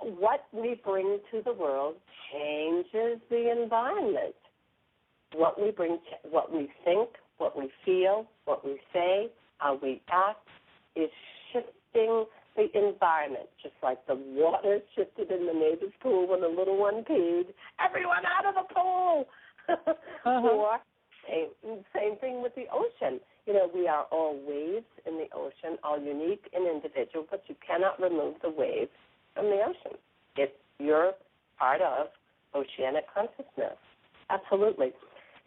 [0.00, 1.96] what we bring to the world
[2.32, 4.34] changes the environment.
[5.34, 5.98] What we bring,
[6.30, 9.28] what we think, what we feel, what we say,
[9.58, 10.48] how we act
[10.96, 11.10] is
[11.52, 12.24] shifting
[12.56, 17.04] the environment, just like the water shifted in the neighbor's pool when the little one
[17.04, 17.44] peed.
[17.84, 19.26] Everyone out of the pool.
[20.26, 20.48] Uh-huh.
[20.48, 20.78] Or
[21.28, 23.20] same, same thing with the ocean.
[23.46, 27.54] You know, we are all waves in the ocean, all unique and individual, but you
[27.64, 28.90] cannot remove the waves
[29.34, 29.98] from the ocean.
[30.36, 31.12] It's you're
[31.58, 32.08] part of
[32.54, 33.78] oceanic consciousness.
[34.30, 34.92] Absolutely.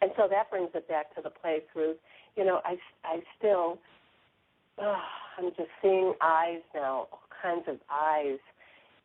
[0.00, 1.96] And so that brings it back to the place, Ruth.
[2.36, 3.78] You know, I, I still,
[4.78, 5.02] oh,
[5.38, 8.38] I'm just seeing eyes now, all kinds of eyes.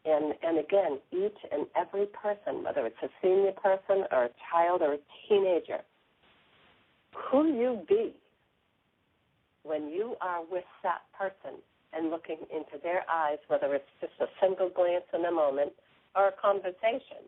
[0.06, 4.82] And, and again, each and every person, whether it's a senior person or a child
[4.82, 5.80] or a teenager,
[7.32, 8.14] who you be
[9.64, 11.60] when you are with that person
[11.92, 15.72] and looking into their eyes, whether it's just a single glance in a moment
[16.16, 17.26] or a conversation,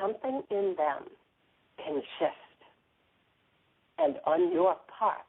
[0.00, 1.04] something in them
[1.78, 2.51] can shift.
[4.02, 5.22] And on your part,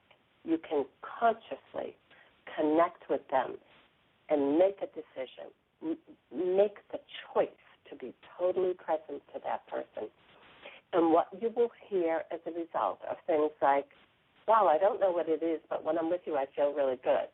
[0.44, 0.86] you can
[1.20, 1.96] consciously
[2.58, 3.56] connect with them
[4.30, 5.54] and make a decision,
[6.34, 6.98] make the
[7.34, 7.48] choice
[7.90, 10.10] to be totally present to that person.
[10.92, 13.86] And what you will hear as a result are things like,
[14.48, 16.98] wow, I don't know what it is, but when I'm with you, I feel really
[17.04, 17.30] good.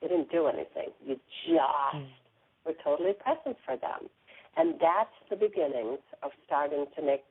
[0.00, 0.92] You didn't do anything.
[1.04, 2.04] You just hmm.
[2.64, 4.08] were totally present for them.
[4.56, 7.24] And that's the beginnings of starting to make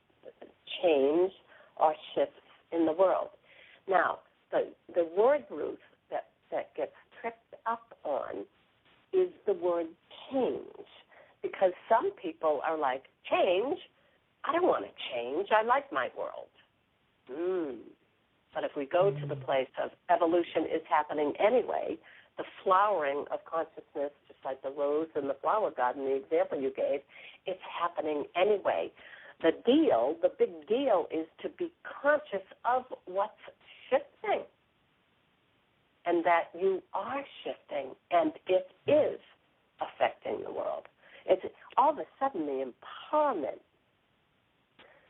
[0.81, 1.31] change
[1.77, 2.42] or shifts
[2.73, 3.29] in the world.
[3.87, 4.19] Now,
[4.51, 5.77] the, the word, Ruth,
[6.11, 8.45] that, that gets tripped up on
[9.11, 9.87] is the word
[10.31, 10.87] change.
[11.41, 13.77] Because some people are like, change?
[14.45, 15.49] I don't want to change.
[15.51, 16.51] I like my world.
[17.31, 17.77] Mm.
[18.53, 21.97] But if we go to the place of evolution is happening anyway,
[22.37, 26.71] the flowering of consciousness, just like the rose in the flower garden, the example you
[26.75, 27.01] gave,
[27.45, 28.91] it's happening anyway.
[29.43, 33.33] The deal, the big deal, is to be conscious of what's
[33.89, 34.43] shifting
[36.05, 39.19] and that you are shifting and it is
[39.81, 40.83] affecting the world.
[41.25, 41.43] It's
[41.77, 43.59] all of a sudden the empowerment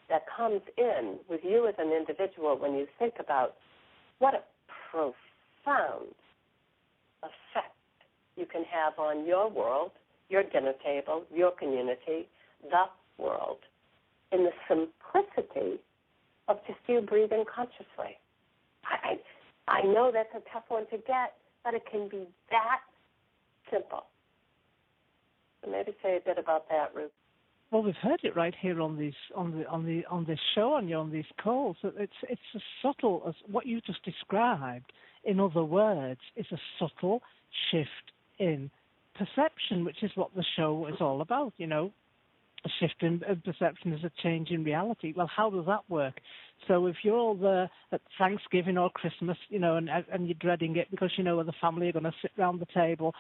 [0.10, 3.54] that comes in with you as an individual when you think about
[4.18, 4.42] what a
[4.92, 6.14] profound
[7.22, 7.76] effect
[8.36, 9.92] you can have on your world,
[10.30, 12.28] your dinner table, your community,
[12.64, 12.86] the
[13.18, 13.58] world,
[14.34, 15.80] in the simplicity
[16.48, 18.18] of just you breathing consciously.
[18.86, 19.20] I,
[19.68, 22.80] I, know that's a tough one to get, but it can be that
[23.72, 24.06] simple.
[25.64, 27.12] So maybe say a bit about that, Ruth.
[27.72, 30.74] Well, we've heard it right here on these on the on the on this show
[30.74, 31.78] on you on these calls.
[31.82, 34.92] It's it's as subtle as what you just described.
[35.24, 37.24] In other words, it's a subtle
[37.72, 38.70] shift in
[39.16, 41.54] perception, which is what the show is all about.
[41.58, 41.92] You know,
[42.66, 45.14] a shift in, in perception is a change in reality.
[45.16, 46.20] Well, how does that work?
[46.68, 50.78] So if you're all there at Thanksgiving or Christmas, you know, and and you're dreading
[50.78, 53.14] it because you know the family are going to sit round the table,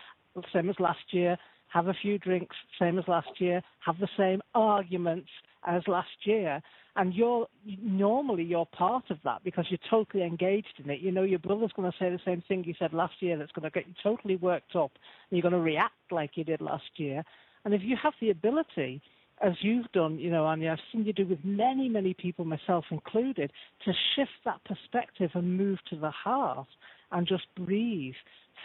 [0.53, 4.41] same as last year, have a few drinks, same as last year, have the same
[4.55, 5.29] arguments
[5.65, 6.61] as last year,
[6.95, 7.47] and you're
[7.81, 10.99] normally you're part of that because you're totally engaged in it.
[11.01, 13.51] You know your brother's going to say the same thing you said last year that's
[13.51, 14.91] going to get you totally worked up,
[15.29, 17.23] and you're going to react like you did last year.
[17.65, 19.01] And if you have the ability,
[19.43, 22.85] as you've done, you know, Anya, I've seen you do with many, many people, myself
[22.91, 23.51] included,
[23.85, 26.67] to shift that perspective and move to the heart
[27.11, 28.15] and just breathe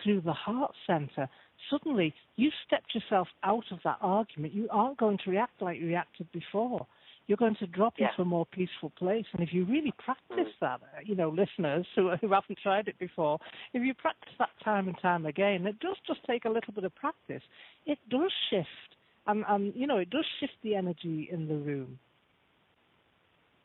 [0.02, 1.28] through the heart center
[1.70, 4.54] suddenly you've stepped yourself out of that argument.
[4.54, 6.86] You aren't going to react like you reacted before.
[7.26, 8.08] You're going to drop Yeah.
[8.10, 9.26] into a more peaceful place.
[9.32, 10.58] And if you really practice Mm.
[10.60, 13.38] that, uh, you know, listeners who, who haven't tried it before,
[13.74, 16.84] if you practice that time and time again, it does just take a little bit
[16.84, 17.42] of practice.
[17.84, 18.96] It does shift.
[19.28, 21.98] And, and you know, it does shift the energy in the room.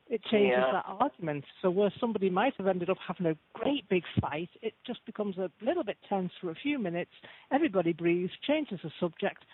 [0.09, 0.71] It changes Yeah.
[0.73, 1.45] that argument.
[1.61, 5.37] So where somebody might have ended up having a great big fight, it just becomes
[5.37, 7.11] a little bit tense for a few minutes.
[7.51, 9.45] Everybody breathes, changes the subject,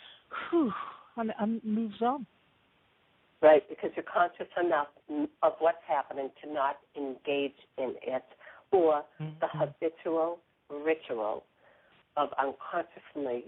[0.50, 0.74] whew,
[1.16, 2.26] and, and moves on.
[3.42, 4.88] Right, because you're conscious enough
[5.44, 8.26] of what's happening to not engage in it
[8.72, 9.40] or mm-hmm.
[9.40, 10.40] the habitual
[10.70, 11.44] ritual
[12.18, 13.46] of unconsciously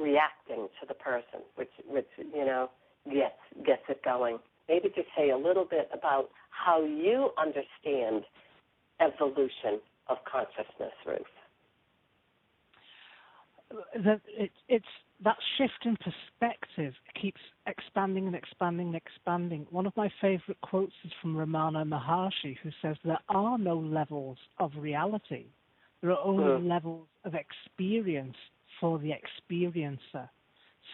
[0.00, 2.70] reacting to the person, which which you know
[3.06, 4.38] gets gets it going.
[4.68, 8.24] Maybe just say a little bit about how you understand
[9.00, 11.20] evolution of consciousness, Ruth.
[14.04, 14.84] That it, it's
[15.22, 19.66] that shift in perspective keeps expanding and expanding and expanding.
[19.70, 24.38] One of my favorite quotes is from Ramana Maharshi, who says, There are no levels
[24.58, 25.46] of reality,
[26.00, 26.68] there are only mm.
[26.68, 28.36] levels of experience
[28.80, 30.28] for the experiencer.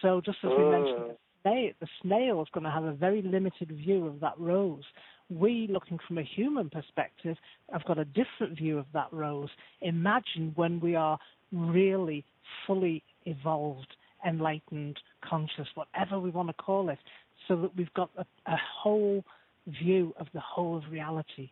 [0.01, 0.71] So, just as we mm.
[0.71, 4.37] mentioned, the snail, the snail is going to have a very limited view of that
[4.37, 4.83] rose.
[5.29, 7.37] We, looking from a human perspective,
[7.71, 9.49] have got a different view of that rose.
[9.81, 11.19] Imagine when we are
[11.51, 12.25] really
[12.65, 16.99] fully evolved enlightened, conscious, whatever we want to call it,
[17.47, 19.23] so that we've got a, a whole
[19.67, 21.49] view of the whole of reality.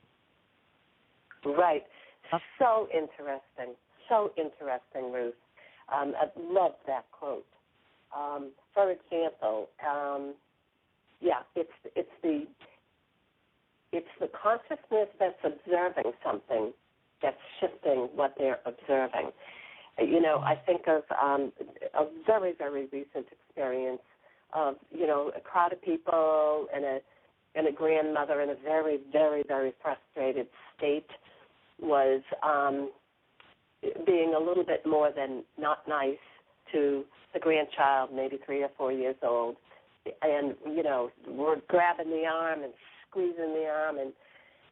[1.45, 1.83] Right.
[2.57, 3.75] So interesting.
[4.09, 5.36] So interesting, Ruth.
[5.93, 7.45] Um, I love that quote.
[8.15, 10.33] Um, for example, um,
[11.21, 12.45] yeah, it's it's the
[13.91, 16.73] it's the consciousness that's observing something
[17.21, 19.31] that's shifting what they're observing.
[19.97, 21.53] You know, I think of um,
[21.97, 24.01] a very, very recent experience
[24.53, 26.99] of, you know, a crowd of people and a
[27.57, 31.07] and a grandmother in a very, very, very frustrated state
[31.81, 32.91] was um,
[34.05, 36.17] being a little bit more than not nice
[36.71, 39.55] to the grandchild, maybe three or four years old,
[40.21, 42.73] and you know, we're grabbing the arm and
[43.09, 44.13] squeezing the arm, and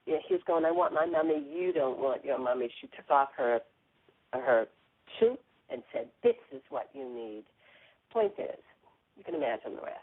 [0.05, 1.43] you know, he's going, "I want my mommy.
[1.51, 3.61] You don't want your mommy." She took off her
[4.34, 4.68] her
[5.20, 5.38] shoe
[5.70, 7.43] and said, This is what you need.
[8.11, 8.59] Point is,
[9.18, 9.99] you can imagine the rest.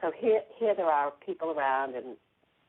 [0.00, 2.16] So here, here there are people around, and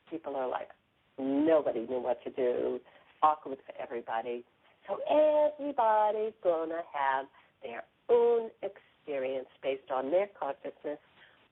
[0.09, 0.69] people are like,
[1.17, 2.79] nobody knew what to do,
[3.21, 4.43] awkward for everybody.
[4.88, 7.25] So everybody's going to have
[7.63, 10.99] their own experience based on their consciousness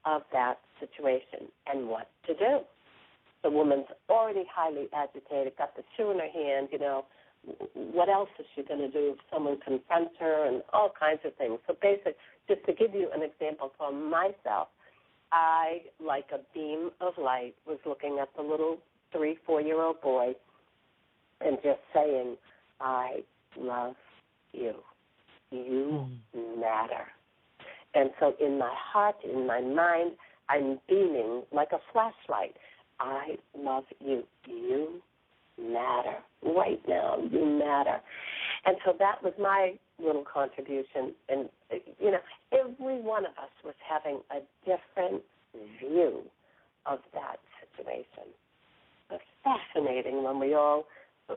[0.04, 2.60] of that situation and what to do.
[3.42, 7.04] The woman's already highly agitated, got the shoe in her hand, you know,
[7.74, 11.34] what else is she going to do if someone confronts her and all kinds of
[11.34, 11.58] things.
[11.66, 12.12] So basically,
[12.48, 14.68] just to give you an example for myself,
[15.32, 18.78] I, like a beam of light, was looking at the little
[19.12, 20.34] three, four year old boy
[21.40, 22.36] and just saying,
[22.82, 23.20] I
[23.58, 23.94] love
[24.52, 24.74] you.
[25.50, 26.60] You mm.
[26.60, 27.06] matter.
[27.94, 30.12] And so in my heart, in my mind,
[30.48, 32.56] I'm beaming like a flashlight.
[33.00, 34.24] I love you.
[34.46, 35.02] You
[35.60, 36.16] matter.
[36.42, 38.00] Right now, you matter.
[38.64, 41.14] And so that was my little contribution.
[41.28, 41.48] And,
[42.00, 42.18] you know,
[42.52, 45.22] every one of us was having a different
[45.78, 46.22] view
[46.86, 48.32] of that situation.
[49.10, 50.84] It's fascinating when we all,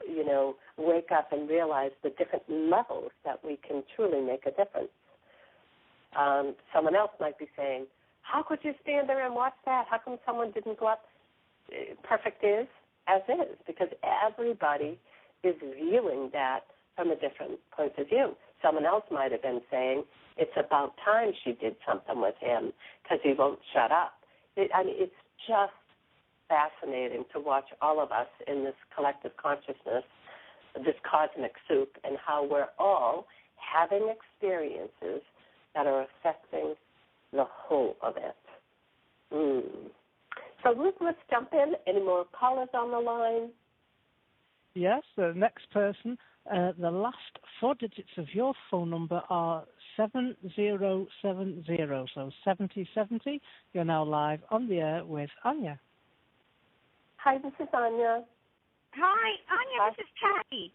[0.07, 4.51] you know, wake up and realize the different levels that we can truly make a
[4.51, 4.89] difference.
[6.17, 7.85] Um, someone else might be saying,
[8.21, 9.85] How could you stand there and watch that?
[9.89, 11.01] How come someone didn't go up?
[12.03, 12.67] Perfect is
[13.07, 13.89] as is because
[14.25, 14.99] everybody
[15.43, 16.61] is viewing that
[16.95, 18.35] from a different point of view.
[18.61, 20.03] Someone else might have been saying,
[20.37, 22.73] it's about time she did something with him
[23.03, 24.13] because he won't shut up.
[24.55, 25.13] It, I mean, it's
[25.47, 25.73] just
[26.47, 30.03] fascinating to watch all of us in this collective consciousness,
[30.75, 35.21] this cosmic soup, and how we're all having experiences
[35.73, 36.75] that are affecting
[37.31, 38.35] the whole of it.
[39.33, 39.89] Mm.
[40.63, 41.73] So, let's jump in.
[41.87, 43.49] Any more callers on the line?
[44.73, 46.17] Yes, the next person.
[46.51, 47.15] Uh, the last
[47.59, 49.63] four digits of your phone number are
[49.97, 51.07] 7070.
[52.13, 53.41] So 7070.
[53.73, 55.79] You're now live on the air with Anya.
[57.25, 58.21] Hi, this is Anya.
[58.93, 59.89] Hi, Anya, Hi.
[59.97, 60.73] this is Patty.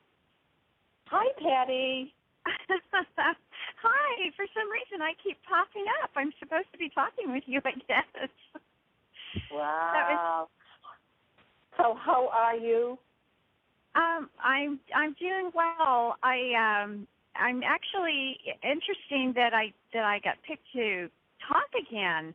[1.06, 2.12] Hi, Patty.
[3.86, 6.10] Hi, for some reason I keep popping up.
[6.16, 8.30] I'm supposed to be talking with you, I guess.
[9.48, 9.62] Wow.
[10.10, 10.48] Was,
[11.78, 12.98] so how are you?
[13.94, 16.16] Um, I'm I'm doing well.
[16.24, 21.08] I um I'm actually interesting that I that I got picked to
[21.46, 22.34] talk again.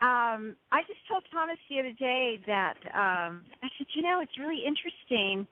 [0.00, 4.38] Um, I just told Thomas the other day that um, I said, you know, it's
[4.38, 5.46] really interesting.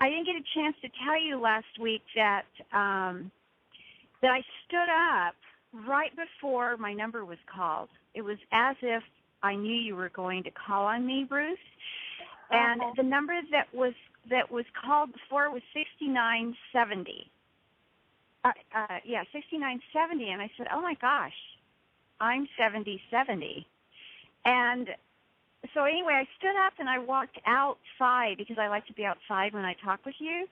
[0.00, 3.30] I didn't get a chance to tell you last week that um,
[4.22, 5.34] that I stood up
[5.86, 7.88] right before my number was called.
[8.14, 9.02] It was as if
[9.42, 11.58] I knew you were going to call on me, Bruce.
[12.50, 12.92] And uh-huh.
[12.96, 13.92] the number that was
[14.30, 17.30] that was called before was sixty nine seventy.
[18.44, 21.36] Uh, uh, yeah, sixty nine seventy, and I said, "Oh my gosh,
[22.20, 23.66] I'm seventy seventy,"
[24.44, 24.88] and
[25.74, 29.52] so anyway, I stood up and I walked outside because I like to be outside
[29.52, 30.46] when I talk with you,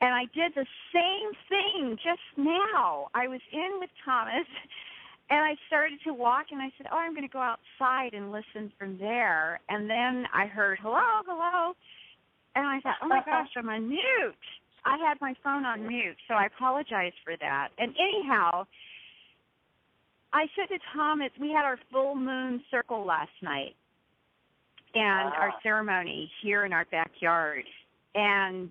[0.00, 3.08] And I did the same thing just now.
[3.14, 4.46] I was in with Thomas
[5.30, 8.32] and I started to walk and I said, Oh, I'm going to go outside and
[8.32, 9.60] listen from there.
[9.68, 11.74] And then I heard, Hello, hello.
[12.54, 14.44] And I thought, Oh my gosh, I'm on mute.
[14.84, 17.68] I had my phone on mute, so I apologize for that.
[17.78, 18.66] And anyhow,
[20.32, 23.74] I said to Thomas, we had our full moon circle last night
[24.94, 27.64] and our ceremony here in our backyard.
[28.14, 28.70] And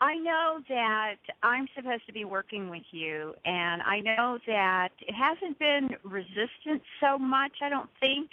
[0.00, 5.12] I know that I'm supposed to be working with you, and I know that it
[5.12, 8.30] hasn't been resistance so much, I don't think.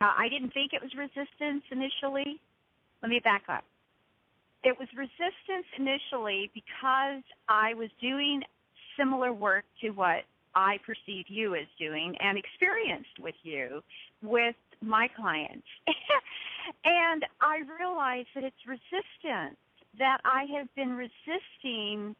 [0.00, 2.40] Uh, I didn't think it was resistance initially.
[3.02, 3.64] Let me back up.
[4.62, 8.42] It was resistance initially because I was doing
[8.96, 10.24] similar work to what
[10.58, 13.80] I perceive you as doing and experienced with you
[14.22, 15.68] with my clients.
[16.84, 19.56] and I realize that it's resistance
[20.00, 22.16] that I have been resisting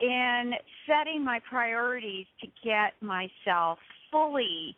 [0.00, 0.52] in
[0.88, 3.78] setting my priorities to get myself
[4.10, 4.76] fully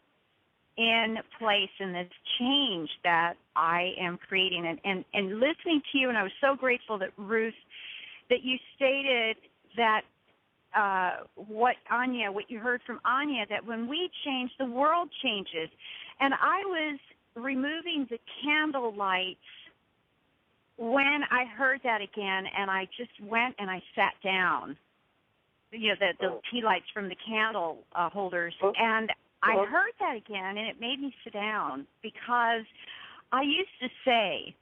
[0.76, 6.11] in place in this change that I am creating and, and, and listening to you
[6.11, 7.55] and I was so grateful that Ruth
[8.28, 9.37] that you stated
[9.76, 10.03] that
[10.77, 15.68] uh, what Anya, what you heard from Anya, that when we change, the world changes.
[16.20, 16.99] And I was
[17.37, 19.39] removing the candle lights
[20.77, 24.77] when I heard that again, and I just went and I sat down.
[25.70, 26.41] You know, the, the Oh.
[26.51, 28.72] tea lights from the candle uh, holders, Oh.
[28.77, 29.11] and
[29.43, 29.66] I Oh.
[29.66, 32.64] heard that again, and it made me sit down because
[33.33, 34.55] I used to say,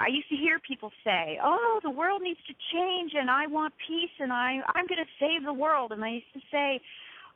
[0.00, 3.74] I used to hear people say, "Oh, the world needs to change, and I want
[3.86, 6.80] peace, and I I'm going to save the world." And I used to say,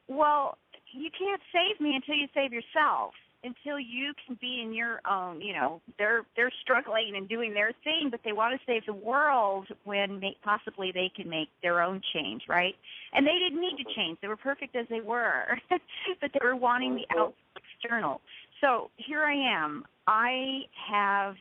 [0.09, 0.59] "Well,
[0.93, 3.15] you can't save me until you save yourself.
[3.45, 5.41] Until you can be in your own.
[5.41, 8.95] You know, they're they're struggling and doing their thing, but they want to save the
[8.95, 12.75] world when may, possibly they can make their own change, right?
[13.13, 14.01] And they didn't need to mm-hmm.
[14.01, 17.21] change; they were perfect as they were, but they were wanting the mm-hmm.
[17.21, 18.21] out external.
[18.61, 19.85] So here I am.
[20.09, 21.37] I have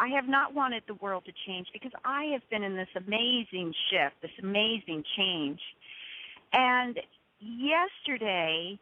[0.00, 3.74] I have not wanted the world to change because I have been in this amazing
[3.90, 5.60] shift, this amazing change.
[6.54, 6.98] And
[7.38, 8.78] yesterday,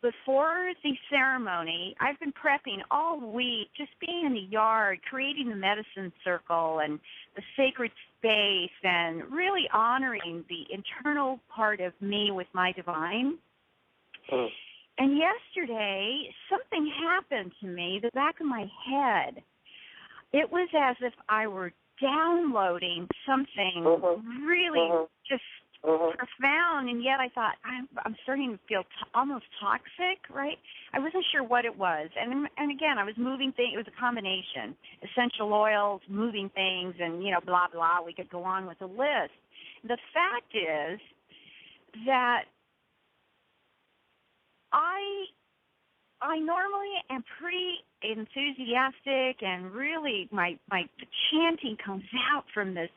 [0.00, 5.56] before the ceremony, I've been prepping all week, just being in the yard, creating the
[5.56, 6.98] medicine circle and
[7.36, 13.36] the sacred space, and really honoring the internal part of me with my divine.
[14.32, 14.48] Mm.
[14.96, 19.42] And yesterday, something happened to me, the back of my head.
[20.34, 21.72] It was as if I were
[22.02, 24.20] downloading something Mhm.
[24.44, 25.08] really Mhm.
[25.24, 25.44] just
[25.84, 26.16] Mhm.
[26.16, 30.58] profound, and yet I thought I'm, I'm starting to feel t- almost toxic, right?
[30.92, 33.74] I wasn't sure what it was, and and again, I was moving things.
[33.74, 38.02] It was a combination: essential oils, moving things, and you know, blah blah.
[38.02, 39.38] We could go on with the list.
[39.84, 40.98] The fact is
[42.06, 42.46] that
[44.72, 45.26] I
[46.24, 50.88] I normally am pretty enthusiastic and really my my
[51.30, 52.88] chanting comes out from this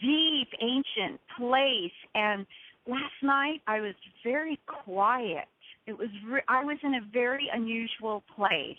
[0.00, 2.44] deep ancient place and
[2.86, 3.94] last night I was
[4.24, 5.46] very quiet.
[5.86, 8.76] It was re- I was in a very unusual place.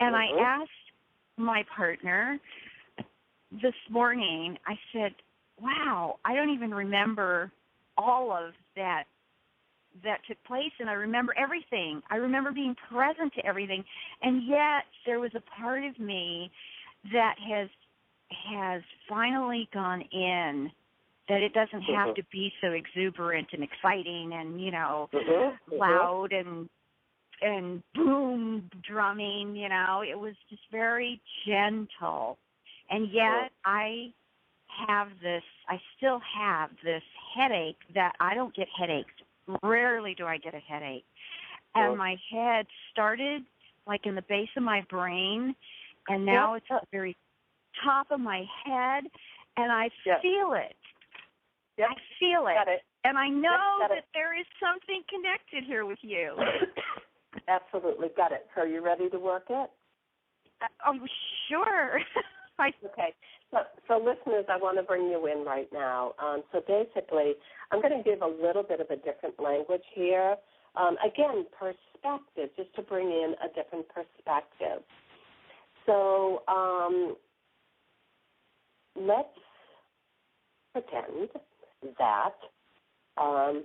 [0.00, 0.18] And Mhm.
[0.18, 0.92] I asked
[1.36, 2.40] my partner
[3.52, 5.14] this morning, I said,
[5.60, 7.52] "Wow, I don't even remember
[7.96, 9.04] all of that
[10.04, 12.02] that took place and I remember everything.
[12.10, 13.84] I remember being present to everything.
[14.22, 16.50] And yet there was a part of me
[17.12, 17.68] that has
[18.50, 20.70] has finally gone in
[21.28, 22.14] that it doesn't have Mhm.
[22.16, 25.58] to be so exuberant and exciting and, you know, Mhm.
[25.68, 25.78] Mhm.
[25.78, 26.68] loud and
[27.40, 30.02] and boom drumming, you know.
[30.02, 32.38] It was just very gentle.
[32.88, 34.12] And yet I
[34.68, 37.02] have this I still have this
[37.34, 39.12] headache that I don't get headaches.
[39.62, 41.04] Rarely do I get a headache.
[41.74, 43.42] And my head started
[43.86, 45.54] like in the base of my brain
[46.08, 47.16] and now it's at the very
[47.84, 49.04] top of my head
[49.56, 50.76] and I feel it.
[51.78, 51.88] Yep.
[51.90, 52.54] I feel it.
[52.54, 52.82] Got it.
[53.04, 53.94] And I know got it.
[53.96, 56.36] that there is something connected here with you.
[57.48, 58.08] Absolutely.
[58.16, 58.46] Got it.
[58.54, 59.70] So you ready to work it?
[60.60, 60.98] Uh, oh,
[61.48, 62.00] sure.
[62.58, 63.14] I, Okay.
[63.52, 66.14] So, so listeners, I want to bring you in right now.
[66.18, 67.34] Um, so basically,
[67.70, 70.36] I'm going to give a little bit of a different language here.
[70.74, 74.82] Um, again, perspective, just to bring in a different perspective.
[75.84, 77.16] So um,
[78.96, 79.28] let's
[80.72, 81.28] pretend
[81.98, 82.34] that
[83.18, 83.62] um,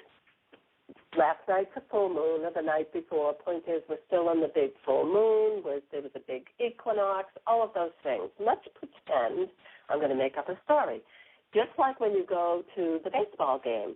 [1.18, 3.34] last night's a full moon or the night before.
[3.34, 5.64] Point is, we're still on the big full moon.
[5.92, 7.28] There was a big equinox?
[7.46, 8.30] All of those things.
[8.40, 9.50] Let's pretend.
[9.90, 11.02] I'm going to make up a story.
[11.54, 13.96] just like when you go to the baseball game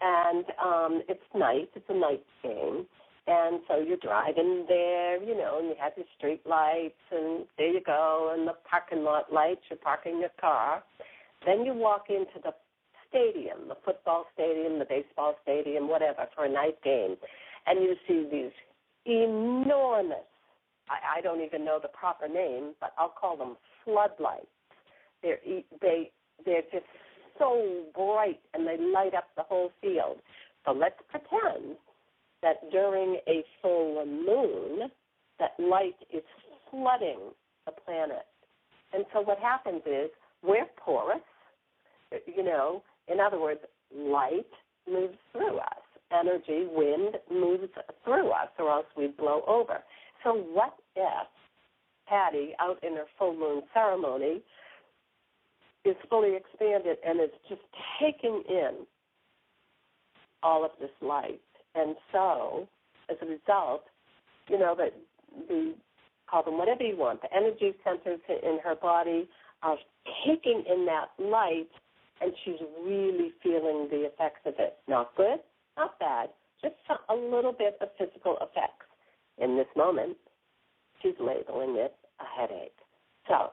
[0.00, 2.86] and um it's night, it's a night game.
[3.26, 7.68] And so you're driving there, you know, and you have your street lights, and there
[7.68, 10.82] you go, and the parking lot lights, you're parking your car.
[11.46, 12.52] Then you walk into the
[13.08, 17.16] stadium, the football stadium, the baseball stadium, whatever, for a night game,
[17.66, 18.52] and you see these
[19.04, 20.26] enormous,
[20.88, 24.46] I, I don't even know the proper name, but I'll call them floodlights.
[25.22, 25.38] They're,
[25.80, 26.10] they,
[26.44, 26.86] they're just
[27.38, 30.18] so bright and they light up the whole field.
[30.64, 31.76] So let's pretend
[32.42, 34.90] that during a full moon,
[35.38, 36.22] that light is
[36.70, 37.18] flooding
[37.66, 38.26] the planet.
[38.92, 40.10] And so what happens is
[40.42, 41.20] we're porous,
[42.26, 43.60] you know, in other words,
[43.94, 44.46] light
[44.90, 45.82] moves through us.
[46.12, 47.70] Energy, wind moves
[48.04, 49.78] through us, or else we'd blow over.
[50.24, 51.28] So what if
[52.08, 54.42] Patty, out in her full moon ceremony,
[55.84, 57.62] is fully expanded and is just
[58.00, 58.86] taking in
[60.42, 61.40] all of this light.
[61.74, 62.68] And so,
[63.10, 63.84] as a result,
[64.48, 64.94] you know, that
[65.48, 65.74] the
[66.28, 69.28] call them whatever you want, the energy centers in her body
[69.62, 69.76] are
[70.26, 71.68] taking in that light
[72.20, 74.76] and she's really feeling the effects of it.
[74.88, 75.40] Not good,
[75.76, 76.30] not bad,
[76.62, 76.74] just
[77.08, 78.86] a little bit of physical effects.
[79.38, 80.16] In this moment,
[81.02, 82.76] she's labeling it a headache.
[83.26, 83.52] So,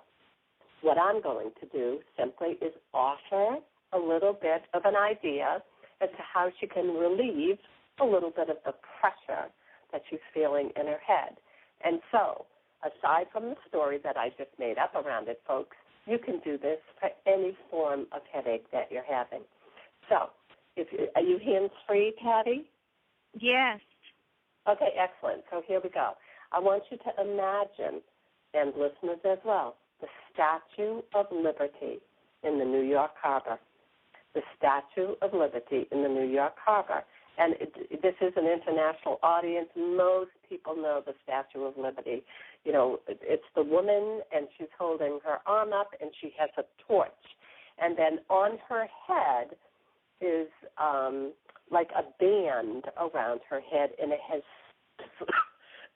[0.81, 3.57] what I'm going to do simply is offer
[3.93, 5.61] a little bit of an idea
[6.01, 7.57] as to how she can relieve
[7.99, 9.49] a little bit of the pressure
[9.91, 11.37] that she's feeling in her head.
[11.83, 12.45] And so,
[12.83, 15.75] aside from the story that I just made up around it, folks,
[16.05, 19.41] you can do this for any form of headache that you're having.
[20.09, 20.29] So,
[20.75, 22.69] if you, are you hands free, Patty?
[23.39, 23.79] Yes.
[24.69, 25.43] Okay, excellent.
[25.49, 26.11] So here we go.
[26.51, 28.01] I want you to imagine,
[28.53, 31.99] and listeners as well, the Statue of Liberty
[32.43, 33.59] in the New York Harbor.
[34.33, 37.03] The Statue of Liberty in the New York Harbor.
[37.39, 39.69] And it, this is an international audience.
[39.75, 42.23] Most people know the Statue of Liberty.
[42.65, 46.63] You know, it's the woman, and she's holding her arm up, and she has a
[46.87, 47.11] torch.
[47.79, 49.55] And then on her head
[50.19, 51.33] is um,
[51.71, 54.41] like a band around her head, and it has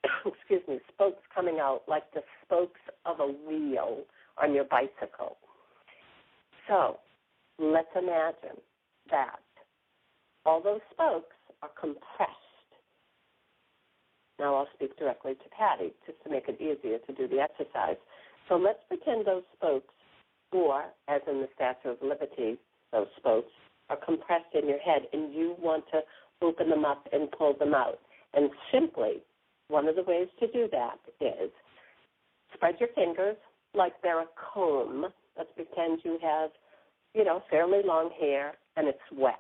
[0.26, 4.04] excuse me, spokes coming out like the spokes of a wheel
[4.42, 5.38] on your bicycle.
[6.68, 6.98] So
[7.60, 8.60] let's imagine
[9.10, 9.40] that
[10.46, 12.38] all those spokes are compressed.
[14.40, 17.98] Now I'll speak directly to Patty just to make it easier to do the exercise.
[18.50, 19.94] So let's pretend those spokes,
[20.52, 22.58] or as in the Statue of Liberty,
[22.92, 23.52] those spokes
[23.90, 26.02] are compressed in your head and you want to
[26.42, 28.00] open them up and pull them out.
[28.34, 29.22] And simply
[29.72, 31.52] one of the ways to do that is
[32.54, 33.38] spread your fingers
[33.74, 35.08] like they're a comb.
[35.38, 36.52] Let's pretend you have,
[37.16, 39.40] you know, fairly long hair and it's wet.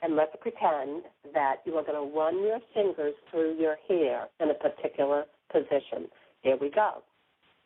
[0.00, 1.02] And let's pretend
[1.34, 6.08] that you are going to run your fingers through your hair in a particular position.
[6.42, 7.02] Here we go.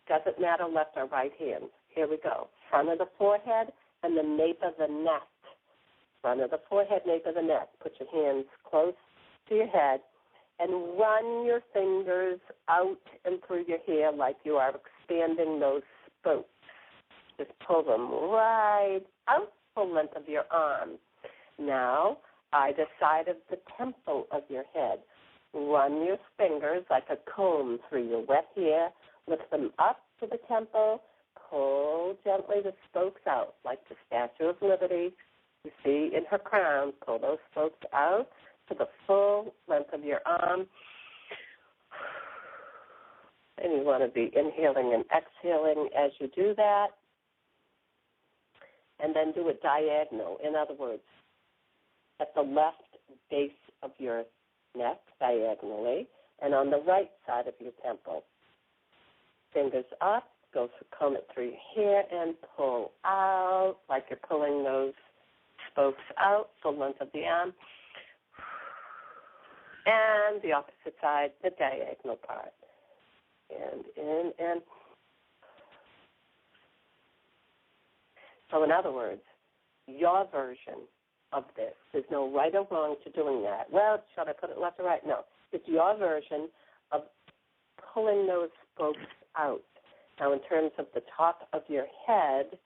[0.08, 1.64] Doesn't matter left or right hand.
[1.94, 2.48] Here we go.
[2.70, 3.68] Front of the forehead
[4.02, 5.28] and the nape of the neck.
[6.22, 7.68] Front of the forehead, nape of the neck.
[7.82, 8.94] Put your hands close
[9.48, 10.00] to your head
[10.62, 12.38] and run your fingers
[12.68, 15.82] out and through your hair like you are expanding those
[16.20, 16.48] spokes.
[17.36, 20.90] Just pull them right out the length of your arm.
[21.58, 22.18] Now,
[22.52, 25.00] either side of the temple of your head,
[25.52, 28.90] run your fingers like a comb through your wet hair,
[29.26, 31.02] lift them up to the temple,
[31.50, 35.12] pull gently the spokes out like the Statue of Liberty.
[35.64, 38.28] You see in her crown, pull those spokes out
[38.72, 40.66] to the full length of your arm.
[43.62, 46.88] And you want to be inhaling and exhaling as you do that.
[49.02, 50.38] And then do it diagonal.
[50.46, 51.02] In other words,
[52.20, 52.76] at the left
[53.30, 53.50] base
[53.82, 54.24] of your
[54.76, 56.06] neck diagonally
[56.40, 58.24] and on the right side of your temple.
[59.52, 64.94] Fingers up, go comb it through your hair and pull out like you're pulling those
[65.70, 67.52] spokes out, full length of the arm
[69.86, 72.52] and the opposite side, the diagonal part.
[73.50, 74.62] And in and
[78.50, 79.20] so in other words,
[79.86, 80.86] your version
[81.32, 81.72] of this.
[81.92, 83.66] There's no right or wrong to doing that.
[83.72, 85.00] Well, should I put it left or right?
[85.06, 85.20] No.
[85.52, 86.48] It's your version
[86.92, 87.02] of
[87.92, 88.98] pulling those spokes
[89.36, 89.62] out.
[90.20, 92.58] Now in terms of the top of your head,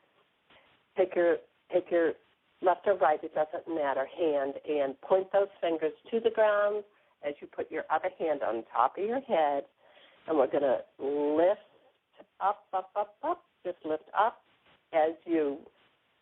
[0.96, 1.36] take your
[1.72, 2.12] take your
[2.62, 6.84] left or right, it doesn't matter, hand and point those fingers to the ground
[7.26, 9.64] as you put your other hand on top of your head,
[10.26, 11.60] and we're going to lift
[12.40, 14.42] up, up, up, up, just lift up
[14.92, 15.58] as you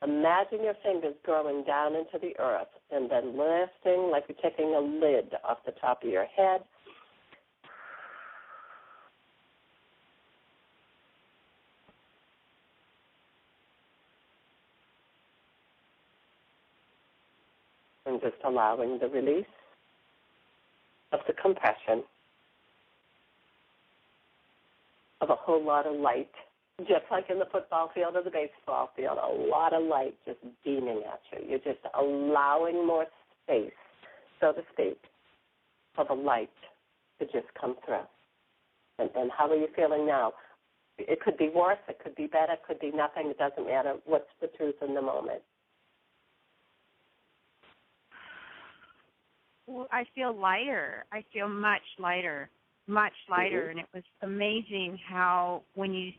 [0.05, 4.81] Imagine your fingers growing down into the earth and then lifting like you're taking a
[4.81, 6.61] lid off the top of your head.
[18.05, 19.47] And just allowing the release
[21.15, 22.03] of the compression
[25.21, 26.31] of a whole lot of light
[26.81, 30.39] just like in the football field or the baseball field, a lot of light just
[30.65, 31.49] beaming at you.
[31.49, 33.07] You're just allowing more
[33.45, 33.71] space,
[34.41, 34.99] so to speak,
[35.95, 36.51] for the light
[37.21, 38.03] to just come through.
[38.99, 40.33] And, and how are you feeling now?
[40.99, 43.29] It could be worse, it could be better, it could be nothing.
[43.29, 43.95] It doesn't matter.
[44.05, 45.43] What's the truth in the moment?
[49.39, 49.54] Well,
[49.91, 51.05] I feel lighter.
[51.13, 52.51] I feel much lighter,
[52.87, 53.71] much lighter, mm-hmm.
[53.71, 56.13] and it was amazing how when you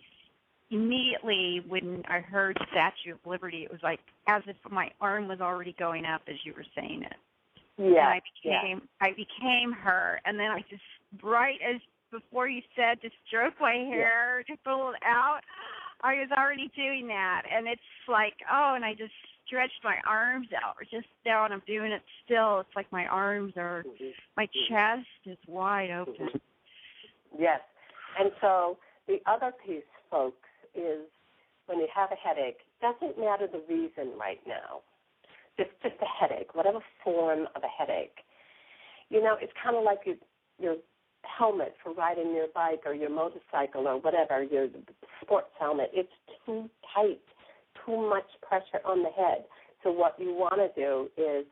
[0.72, 5.41] immediately when I heard Statue of Liberty, it was like as if my arm was
[5.41, 7.18] already going up as you were saying it.
[7.78, 7.88] Yeah.
[7.88, 9.08] And I became yeah.
[9.08, 10.82] I became her, and then I just
[11.24, 11.82] right as
[12.12, 14.56] before you said to stroke my hair yeah.
[14.56, 15.41] to pull it out,
[16.02, 19.14] I was already doing that, and it's like oh, and I just
[19.46, 21.52] stretched my arms out, or just down.
[21.52, 22.60] I'm doing it still.
[22.62, 24.10] It's like my arms are, mm-hmm.
[24.38, 26.28] my chest is wide open.
[26.28, 26.38] Mm-hmm.
[27.38, 27.60] Yes,
[28.20, 28.78] and so
[29.08, 31.02] the other piece, folks, is
[31.68, 34.82] when you have a headache, doesn't matter the reason right now.
[35.58, 38.18] Just just a headache, whatever form of a headache.
[39.10, 40.16] You know, it's kind of like your
[40.60, 40.76] your
[41.26, 44.68] helmet for riding your bike or your motorcycle or whatever, your
[45.22, 45.91] sports helmet.
[45.93, 46.10] It's
[46.46, 47.22] too tight,
[47.86, 49.46] too much pressure on the head.
[49.84, 51.46] So what you want to do is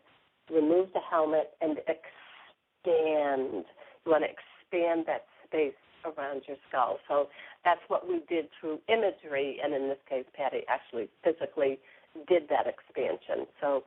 [0.52, 3.66] remove the helmet and expand.
[4.06, 5.74] You want to expand that space
[6.04, 7.00] around your skull.
[7.08, 7.28] So
[7.64, 11.80] that's what we did through imagery, and in this case, Patty actually physically
[12.28, 13.48] did that expansion.
[13.62, 13.84] So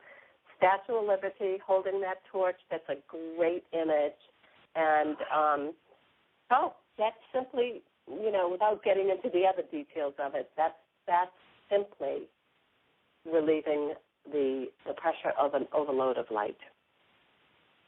[0.57, 4.17] Statue of Liberty holding that torch, that's a great image.
[4.75, 5.73] And um,
[6.51, 10.73] oh, that's simply, you know, without getting into the other details of it, that's
[11.05, 11.31] that's
[11.69, 12.27] simply
[13.31, 13.93] relieving
[14.31, 16.57] the the pressure of an overload of light.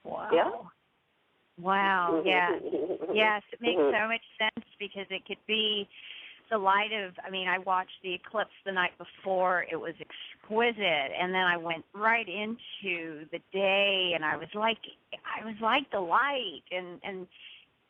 [0.03, 0.29] Wow.
[0.33, 0.51] Yeah.
[1.61, 2.23] Wow.
[2.25, 2.51] Yeah.
[3.13, 3.95] yes, it makes mm-hmm.
[3.95, 5.87] so much sense because it could be
[6.49, 9.65] the light of I mean, I watched the eclipse the night before.
[9.71, 14.79] It was exquisite and then I went right into the day and I was like
[15.25, 17.27] I was like the light and and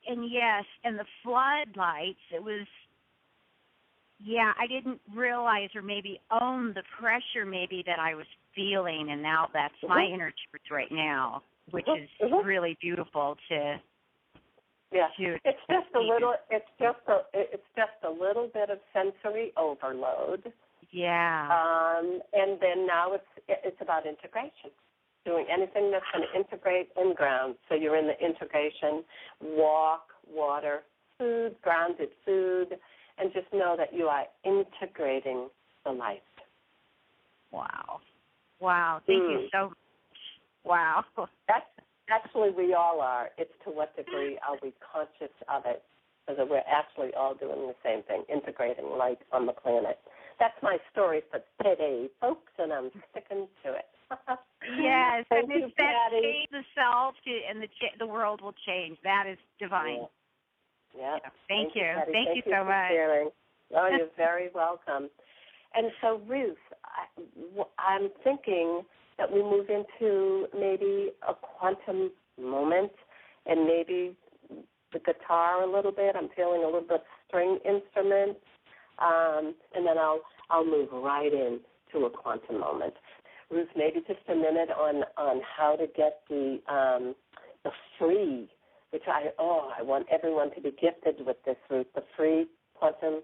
[0.08, 2.66] and yes, and the floodlights, it was
[4.24, 9.22] yeah, I didn't realize or maybe own the pressure maybe that I was feeling and
[9.22, 10.16] now that's my mm-hmm.
[10.16, 11.42] inner truth right now
[11.72, 12.04] which mm-hmm.
[12.04, 12.48] is mm-hmm.
[12.48, 13.76] really beautiful to.
[14.92, 16.34] Yeah, to, it's just a little.
[16.50, 17.20] It's just a.
[17.34, 20.52] It's just a little bit of sensory overload.
[20.92, 21.46] Yeah.
[21.46, 24.72] Um, and then now it's it's about integration,
[25.26, 27.56] doing anything that's going to integrate and ground.
[27.68, 29.04] So you're in the integration,
[29.42, 30.82] walk, water,
[31.20, 32.80] food, grounded food,
[33.20, 35.50] and just know that you are integrating
[35.86, 36.20] the life.
[37.52, 38.00] Wow.
[38.60, 39.02] Wow.
[39.06, 39.32] Thank mm.
[39.32, 39.74] you so
[40.64, 41.04] Wow.
[41.48, 41.66] That's
[42.10, 43.30] actually we all are.
[43.38, 45.84] It's to what degree are we conscious of it?
[46.28, 49.98] So we're actually all doing the same thing, integrating light on the planet.
[50.40, 53.90] That's my story for today, folks, and I'm sticking to it.
[54.80, 57.16] yes, Thank and you, that change the self
[57.50, 57.68] and the
[57.98, 59.00] the world will change.
[59.04, 60.02] That is divine.
[60.02, 60.19] Yeah.
[60.98, 61.18] Yeah.
[61.24, 61.30] yeah.
[61.48, 61.82] Thank, Thank, you.
[61.96, 62.12] Patty.
[62.12, 62.90] Thank, Thank you so much.
[62.90, 63.30] Sharing.
[63.76, 65.10] Oh, you're very welcome.
[65.76, 68.82] And so, Ruth, I, I'm thinking
[69.18, 72.12] that we move into maybe a quantum
[72.42, 72.92] moment
[73.46, 74.16] and maybe
[74.94, 76.16] the guitar a little bit.
[76.16, 78.40] I'm feeling a little bit string instruments,
[78.98, 81.60] um, and then I'll I'll move right in
[81.94, 82.94] to a quantum moment.
[83.52, 87.16] Ruth, maybe just a minute on on how to get the um,
[87.64, 88.48] the free,
[88.92, 93.22] which I oh I want everyone to be gifted with this Ruth, the free quantum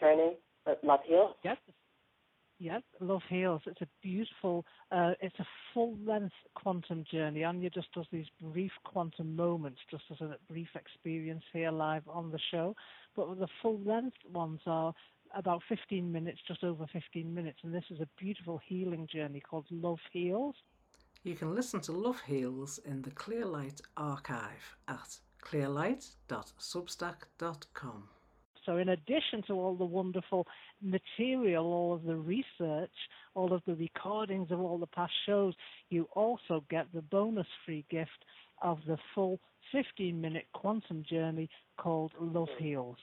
[0.00, 1.34] journey that Love Heals.
[1.44, 1.56] Yes,
[2.58, 3.62] yeah, Love Heals.
[3.66, 7.42] It's a beautiful, uh, it's a full length quantum journey.
[7.42, 12.30] Anya just does these brief quantum moments, just as a brief experience here live on
[12.30, 12.74] the show.
[13.16, 14.94] But the full length ones are
[15.34, 17.58] about 15 minutes, just over 15 minutes.
[17.64, 20.54] And this is a beautiful healing journey called Love Heals.
[21.24, 28.08] You can listen to Love Heals in the Clearlight archive at clearlight.substack.com.
[28.66, 30.46] So, in addition to all the wonderful
[30.82, 32.90] material, all of the research,
[33.34, 35.54] all of the recordings of all the past shows,
[35.88, 38.26] you also get the bonus free gift
[38.60, 39.40] of the full
[39.72, 41.48] 15 minute quantum journey
[41.78, 42.98] called Love Heals.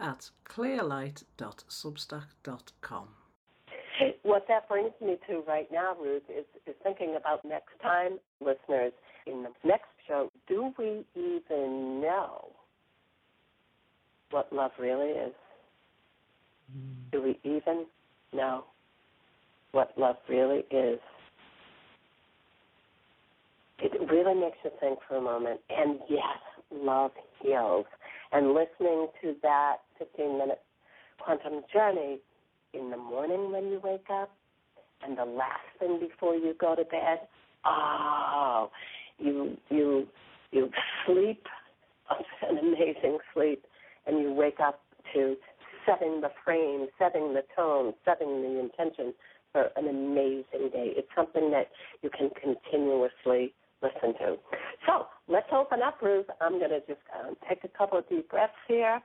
[0.00, 3.08] At clearlight.substack.com.
[4.24, 8.92] what that brings me to right now, Ruth, is, is thinking about next time, listeners,
[9.26, 12.48] in the next show, do we even know
[14.30, 15.32] what love really is?
[16.76, 17.10] Mm.
[17.12, 17.84] Do we even
[18.32, 18.64] know
[19.72, 20.98] what love really is?
[23.78, 25.60] It really makes you think for a moment.
[25.68, 26.38] And yes,
[26.72, 27.10] love
[27.42, 27.86] heals.
[28.32, 30.62] And listening to that 15 minute
[31.18, 32.20] quantum journey
[32.78, 34.30] in the morning when you wake up
[35.06, 37.20] and the last thing before you go to bed,
[37.64, 38.70] oh,
[39.18, 40.06] you you
[40.52, 40.70] you
[41.06, 41.44] sleep
[42.48, 43.64] an amazing sleep
[44.06, 44.80] and you wake up
[45.12, 45.36] to
[45.86, 49.12] setting the frame, setting the tone, setting the intention
[49.52, 50.92] for an amazing day.
[50.96, 51.68] It's something that
[52.02, 54.36] you can continuously listen to.
[54.86, 56.26] So let's open up, Ruth.
[56.40, 59.00] I'm going to just um, take a couple of deep breaths here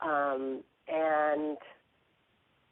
[0.00, 1.56] um, and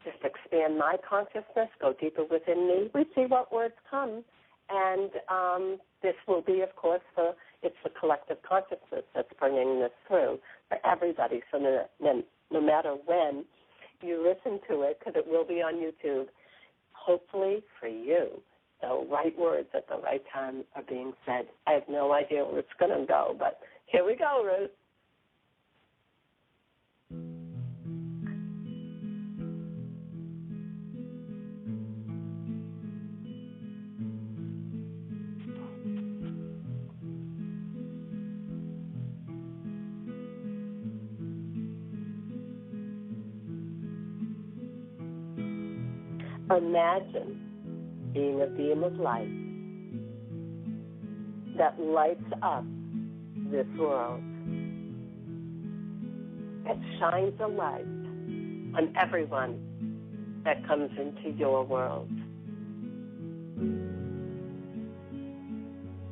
[0.04, 2.90] just expand my consciousness, go deeper within me.
[2.94, 4.24] We see what words come.
[4.70, 9.92] And um, this will be, of course, the it's the collective consciousness that's bringing this
[10.08, 10.38] through
[10.68, 11.42] for everybody.
[11.52, 13.44] So no, no, no matter when
[14.00, 16.26] you listen to it, because it will be on YouTube,
[16.92, 18.42] hopefully for you,
[18.80, 21.46] the right words at the right time are being said.
[21.66, 24.70] I have no idea where it's going to go, but here we go, Ruth.
[46.56, 49.28] Imagine being a beam of light
[51.58, 52.64] that lights up
[53.50, 54.22] this world.
[56.64, 57.86] that shines a light
[58.76, 62.10] on everyone that comes into your world.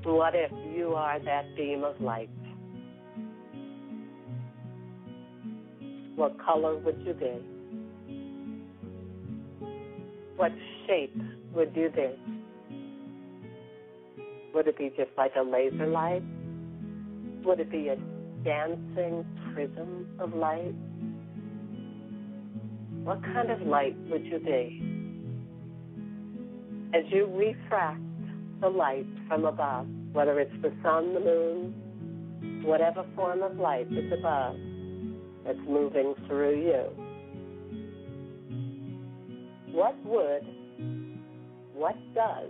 [0.04, 2.30] What if you are that beam of light?
[6.16, 7.59] What color would you be?
[10.40, 10.52] What
[10.86, 11.14] shape
[11.54, 12.16] would do this?
[14.54, 16.22] Would it be just like a laser light?
[17.44, 17.96] Would it be a
[18.42, 20.72] dancing prism of light?
[23.04, 24.82] What kind of light would you be?
[26.96, 28.00] As you refract
[28.62, 34.10] the light from above, whether it's the sun, the moon, whatever form of light is
[34.10, 34.56] above
[35.44, 37.09] that's moving through you
[39.72, 40.42] what would,
[41.74, 42.48] what does,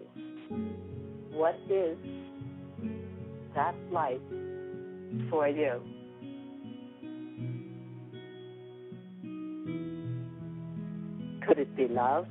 [1.32, 1.98] what is
[3.54, 4.20] that life
[5.28, 5.80] for you?
[11.46, 12.26] Could it be love?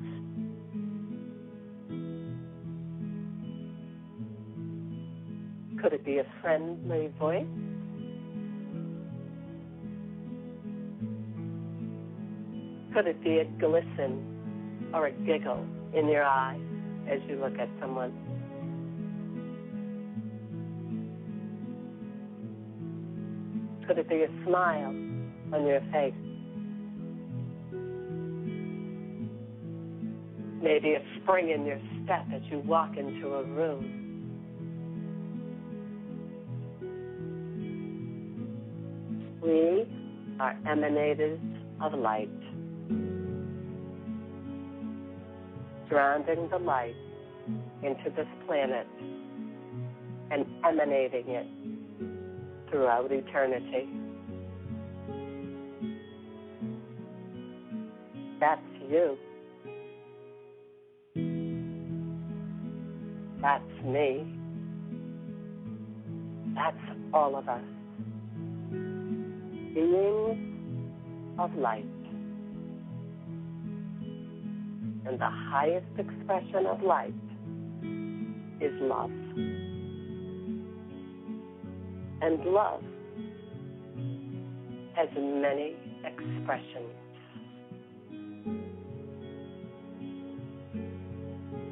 [5.81, 7.45] Could it be a friendly voice?
[12.93, 14.38] Could it be a glisten
[14.93, 16.59] or a giggle in your eyes
[17.09, 18.13] as you look at someone.
[23.87, 24.93] Could it be a smile
[25.51, 26.13] on your face?
[30.61, 33.95] Maybe a spring in your step as you walk into a room.
[39.41, 39.87] We
[40.39, 41.39] are emanators
[41.81, 42.29] of light.
[45.89, 46.95] Grounding the light
[47.83, 48.87] into this planet
[50.31, 51.47] and emanating it
[52.69, 53.89] throughout eternity.
[58.39, 59.17] That's you.
[63.41, 64.25] That's me.
[66.55, 66.77] That's
[67.13, 67.61] all of us.
[69.73, 70.37] Beings
[71.39, 71.85] of light.
[75.09, 77.15] And the highest expression of light
[78.61, 79.09] is love.
[82.21, 82.83] And love
[84.95, 86.93] has many expressions.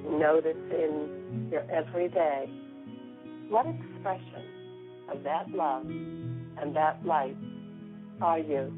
[0.09, 2.49] Notice in your everyday
[3.49, 4.45] what expression
[5.13, 7.38] of that love and that light
[8.19, 8.73] are you?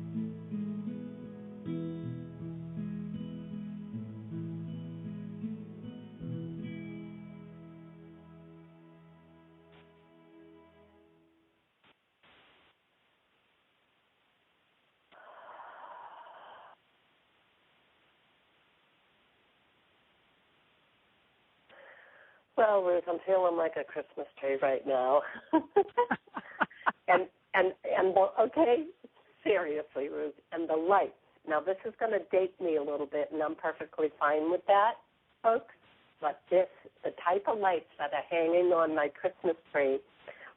[22.84, 25.22] Ruth, I'm feeling like a Christmas tree right now.
[27.08, 28.86] and and and okay,
[29.44, 31.14] seriously, Ruth, and the lights.
[31.48, 34.62] Now this is going to date me a little bit, and I'm perfectly fine with
[34.68, 34.94] that,
[35.42, 35.74] folks.
[36.22, 36.68] But this,
[37.04, 40.00] the type of lights that are hanging on my Christmas tree.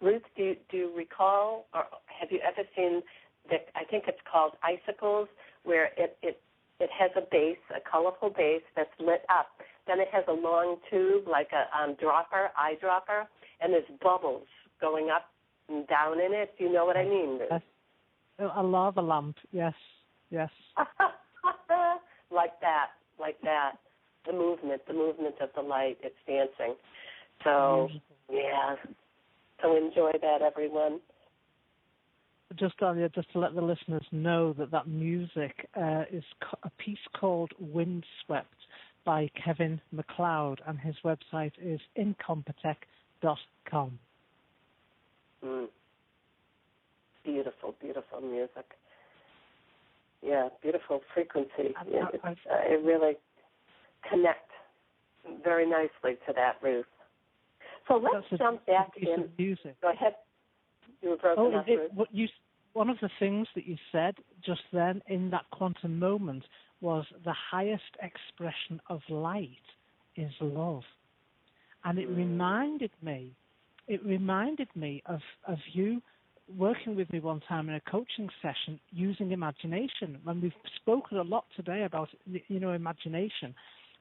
[0.00, 3.02] Ruth, do you, do you recall, or have you ever seen
[3.48, 3.58] the?
[3.76, 5.28] I think it's called icicles,
[5.64, 6.40] where it it
[6.80, 9.50] it has a base, a colorful base that's lit up
[9.87, 13.26] then it has a long tube, like a um, dropper, eyedropper,
[13.61, 14.47] and there's bubbles
[14.80, 15.26] going up
[15.68, 16.55] and down in it.
[16.59, 17.39] Do you know what I mean?
[17.51, 17.62] Yes.
[18.57, 19.74] A lava lamp, yes,
[20.30, 20.51] yes.
[22.30, 22.87] like that,
[23.20, 23.72] like that.
[24.26, 26.76] The movement, the movement of the light, it's dancing.
[27.45, 27.89] So,
[28.30, 28.76] yeah.
[29.61, 31.01] So enjoy that, everyone.
[32.59, 36.24] Just uh, just to let the listeners know that that music uh, is
[36.64, 38.55] a piece called "Windswept."
[39.05, 43.98] By Kevin MacLeod, and his website is incompetech.com.
[45.44, 45.66] Mm.
[47.24, 48.64] Beautiful, beautiful music.
[50.22, 51.74] Yeah, beautiful frequency.
[51.76, 52.34] I, yeah, I, I,
[52.66, 53.16] it really
[54.09, 54.50] connect
[55.42, 56.86] very nicely to that, Ruth.
[57.88, 59.28] So let's jump back in.
[59.38, 59.80] Music.
[59.80, 60.14] Go ahead.
[61.00, 62.28] You were broken oh, up, it, what you,
[62.72, 66.44] one of the things that you said just then in that quantum moment
[66.83, 69.49] was the highest expression of light
[70.16, 70.83] is love.
[71.85, 72.16] And it mm.
[72.16, 73.33] reminded me,
[73.89, 76.03] it reminded me of, of you
[76.57, 80.18] working with me one time in a coaching session using imagination.
[80.26, 83.55] And we've spoken a lot today about, you know, imagination.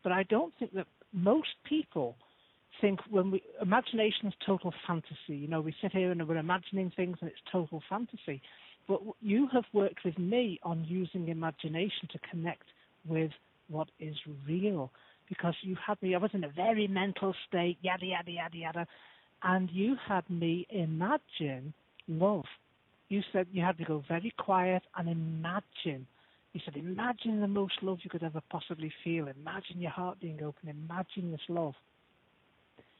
[0.03, 2.15] But I don't think that most people
[2.79, 5.15] think when we imagination is total fantasy.
[5.27, 8.41] You know, we sit here and we're imagining things and it's total fantasy.
[8.87, 12.65] But you have worked with me on using imagination to connect
[13.07, 13.31] with
[13.69, 14.15] what is
[14.47, 14.91] real.
[15.29, 18.87] Because you had me, I was in a very mental state, yada, yada, yada, yada.
[19.43, 21.73] And you had me imagine
[22.07, 22.45] love.
[23.09, 26.05] You said you had to go very quiet and imagine.
[26.53, 29.27] You said, imagine the most love you could ever possibly feel.
[29.27, 30.69] Imagine your heart being open.
[30.69, 31.73] Imagine this love.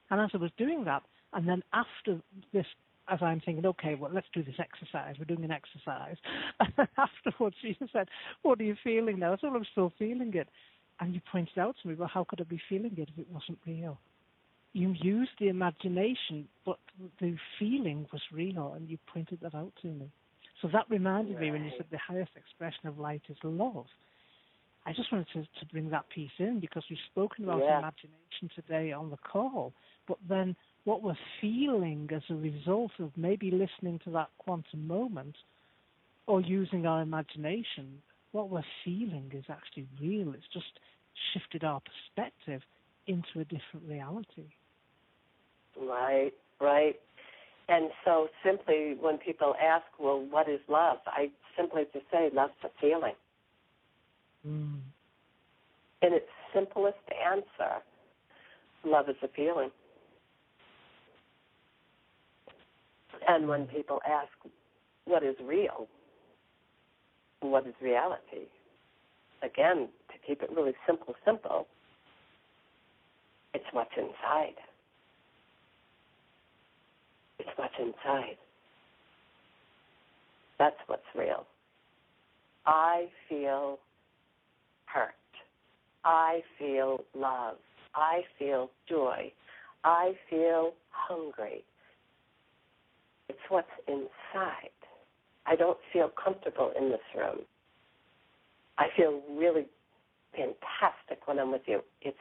[0.09, 1.03] And as I was doing that,
[1.33, 2.21] and then after
[2.53, 2.65] this
[3.09, 5.15] as I'm thinking, okay, well, let's do this exercise.
[5.17, 6.17] We're doing an exercise.
[6.59, 8.07] And afterwards, you said,
[8.41, 9.33] what are you feeling now?
[9.33, 10.47] I said, well, I'm still feeling it.
[10.99, 13.27] And you pointed out to me, well, how could I be feeling it if it
[13.31, 13.99] wasn't real?
[14.73, 16.77] You used the imagination, but
[17.19, 20.11] the feeling was real, and you pointed that out to me.
[20.61, 21.41] So that reminded right.
[21.41, 23.85] me when you said the highest expression of light is love.
[24.85, 27.79] I just wanted to, to bring that piece in because we've spoken about yeah.
[27.79, 29.73] imagination today on the call,
[30.07, 35.35] but then what we're feeling as a result of maybe listening to that quantum moment
[36.27, 38.01] or using our imagination,
[38.31, 40.33] what we're feeling is actually real.
[40.33, 40.79] It's just
[41.33, 42.61] shifted our perspective
[43.07, 44.49] into a different reality.
[45.79, 46.95] Right, right.
[47.69, 50.97] And so simply when people ask, well, what is love?
[51.07, 53.13] I simply just say, love's a feeling.
[54.47, 54.79] Mm.
[56.01, 57.81] In its simplest answer,
[58.83, 59.69] love is a feeling.
[63.27, 64.29] And when people ask,
[65.05, 65.87] what is real?
[67.41, 68.47] What is reality?
[69.43, 71.67] Again, to keep it really simple, simple,
[73.53, 74.55] it's what's inside.
[77.39, 78.37] It's what's inside.
[80.59, 81.45] That's what's real.
[82.65, 83.79] I feel
[84.85, 85.09] hurt.
[86.05, 87.57] I feel love.
[87.95, 89.31] I feel joy.
[89.83, 91.63] I feel hungry.
[93.31, 94.75] It's what's inside.
[95.45, 97.45] I don't feel comfortable in this room.
[98.77, 99.67] I feel really
[100.33, 101.79] fantastic when I'm with you.
[102.01, 102.17] It's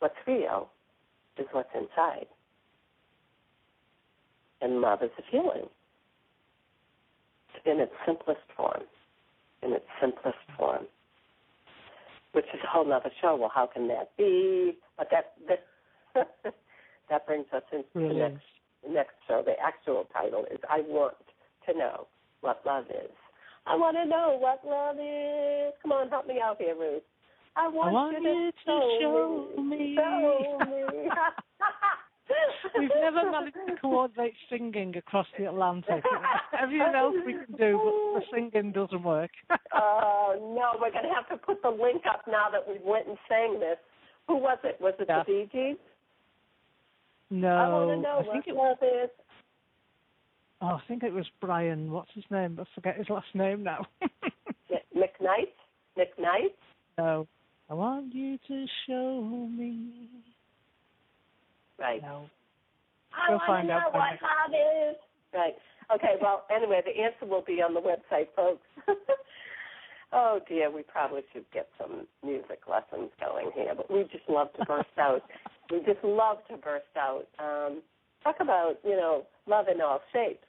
[0.00, 0.70] what's real
[1.38, 2.26] is what's inside.
[4.60, 5.68] And love is a feeling
[7.64, 8.82] in its simplest form.
[9.62, 10.86] In its simplest form.
[12.32, 13.36] Which is a whole other show.
[13.36, 14.78] Well, how can that be?
[14.96, 16.28] But that that,
[17.08, 18.42] that brings us into the next
[18.88, 21.14] next show, the actual title is I Want
[21.66, 22.06] to Know
[22.40, 23.10] What Love Is.
[23.68, 25.74] I want to know what love is.
[25.82, 27.02] Come on, help me out here, Ruth.
[27.54, 29.94] I want, I want you, to, to show, me.
[29.94, 31.10] Show me.
[32.78, 36.02] We've never managed to coordinate singing across the Atlantic.
[36.58, 39.30] Everything else we can do, but the singing doesn't work.
[39.80, 42.80] Oh, uh, no, we're going to have to put the link up now that we
[42.84, 43.76] went and sang this.
[44.26, 44.76] Who was it?
[44.80, 45.22] Was it yeah.
[45.24, 45.76] the Bee Gees?
[47.30, 49.10] No, I want to know I think what it, love is.
[50.60, 51.90] Oh, I think it was Brian.
[51.92, 52.58] What's his name?
[52.60, 53.86] I forget his last name now.
[54.96, 55.52] McKnight.
[55.96, 56.54] McKnight.
[56.96, 57.26] No,
[57.70, 59.20] I want you to show
[59.50, 60.08] me.
[61.78, 62.02] Right.
[62.02, 62.28] No.
[63.12, 64.54] I We'll want find to out know what next- love
[64.90, 64.96] is.
[65.34, 65.54] Right.
[65.94, 66.14] Okay.
[66.20, 68.62] Well, anyway, the answer will be on the website, folks.
[70.12, 74.48] oh dear, we probably should get some music lessons going here, but we just love
[74.58, 75.22] to burst out.
[75.70, 77.26] We just love to burst out.
[77.38, 77.82] Um,
[78.22, 80.44] talk about you know love in all shapes.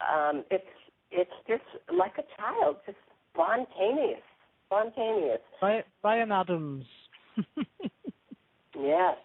[0.00, 0.64] Um, it's
[1.10, 2.98] it's just like a child, just
[3.32, 4.22] spontaneous,
[4.66, 5.40] spontaneous.
[5.60, 6.84] Brian, Bryan Adams.
[8.74, 9.16] Yes.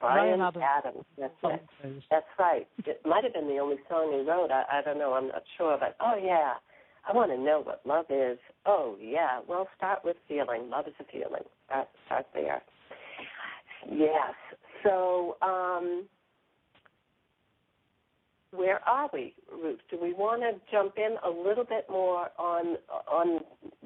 [0.00, 0.64] Brian Bryan Adams.
[0.64, 1.04] Adams.
[1.18, 2.02] That's it.
[2.10, 2.66] That's right.
[2.86, 4.50] It might have been the only song he wrote.
[4.50, 5.14] I, I don't know.
[5.14, 5.76] I'm not sure.
[5.78, 6.54] But oh yeah,
[7.08, 8.38] I want to know what love is.
[8.66, 9.40] Oh yeah.
[9.48, 10.70] Well, start with feeling.
[10.70, 11.42] Love is a feeling.
[11.66, 12.62] Start start there.
[13.90, 14.34] Yes.
[14.84, 16.04] So um,
[18.52, 19.80] where are we, Ruth?
[19.90, 22.76] Do we want to jump in a little bit more on
[23.10, 23.40] on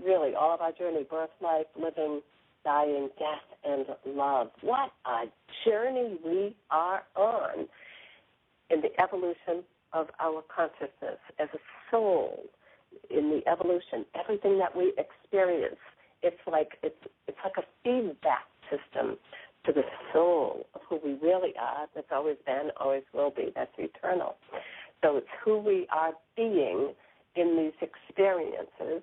[0.05, 2.21] really all of our journey, birth, life, living,
[2.65, 3.87] dying, death, and
[4.17, 4.49] love?
[4.61, 5.25] What a
[5.65, 7.67] journey we are on
[8.71, 11.59] in the evolution of our consciousness as a
[11.91, 12.45] soul.
[13.11, 15.77] In the evolution, everything that we experience,
[16.23, 16.97] it's like it's
[17.29, 19.17] it's like a feedback system
[19.65, 19.83] to the
[20.13, 21.87] soul of who we really are.
[21.95, 23.53] That's always been, always will be.
[23.55, 24.37] That's eternal.
[25.03, 26.95] So it's who we are being
[27.35, 29.03] in these experiences.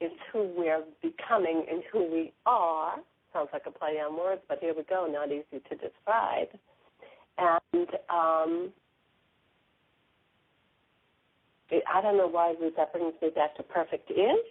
[0.00, 2.96] It's who we're becoming and who we are.
[3.32, 5.06] Sounds like a play on words, but here we go.
[5.10, 6.48] Not easy to describe.
[7.38, 8.72] And um,
[11.70, 14.44] it, I don't know why Ruth, that brings me back to perfect is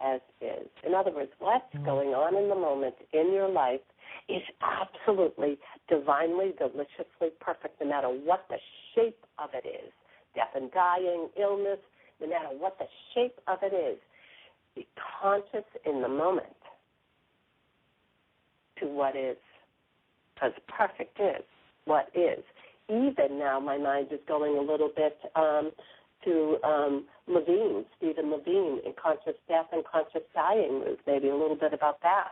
[0.00, 0.68] as is.
[0.86, 3.80] In other words, what's going on in the moment in your life
[4.28, 8.58] is absolutely divinely, deliciously perfect, no matter what the
[8.94, 9.92] shape of it is.
[10.34, 11.78] Death and dying, illness,
[12.20, 13.98] no matter what the shape of it is.
[14.74, 14.86] Be
[15.22, 16.46] conscious in the moment
[18.80, 19.36] to what is.
[20.34, 21.44] Because perfect is
[21.86, 22.44] what is.
[22.88, 25.72] Even now, my mind is going a little bit um,
[26.26, 30.84] to um, Levine, Stephen Levine, in Conscious Death and Conscious Dying.
[31.06, 32.28] Maybe a little bit about that.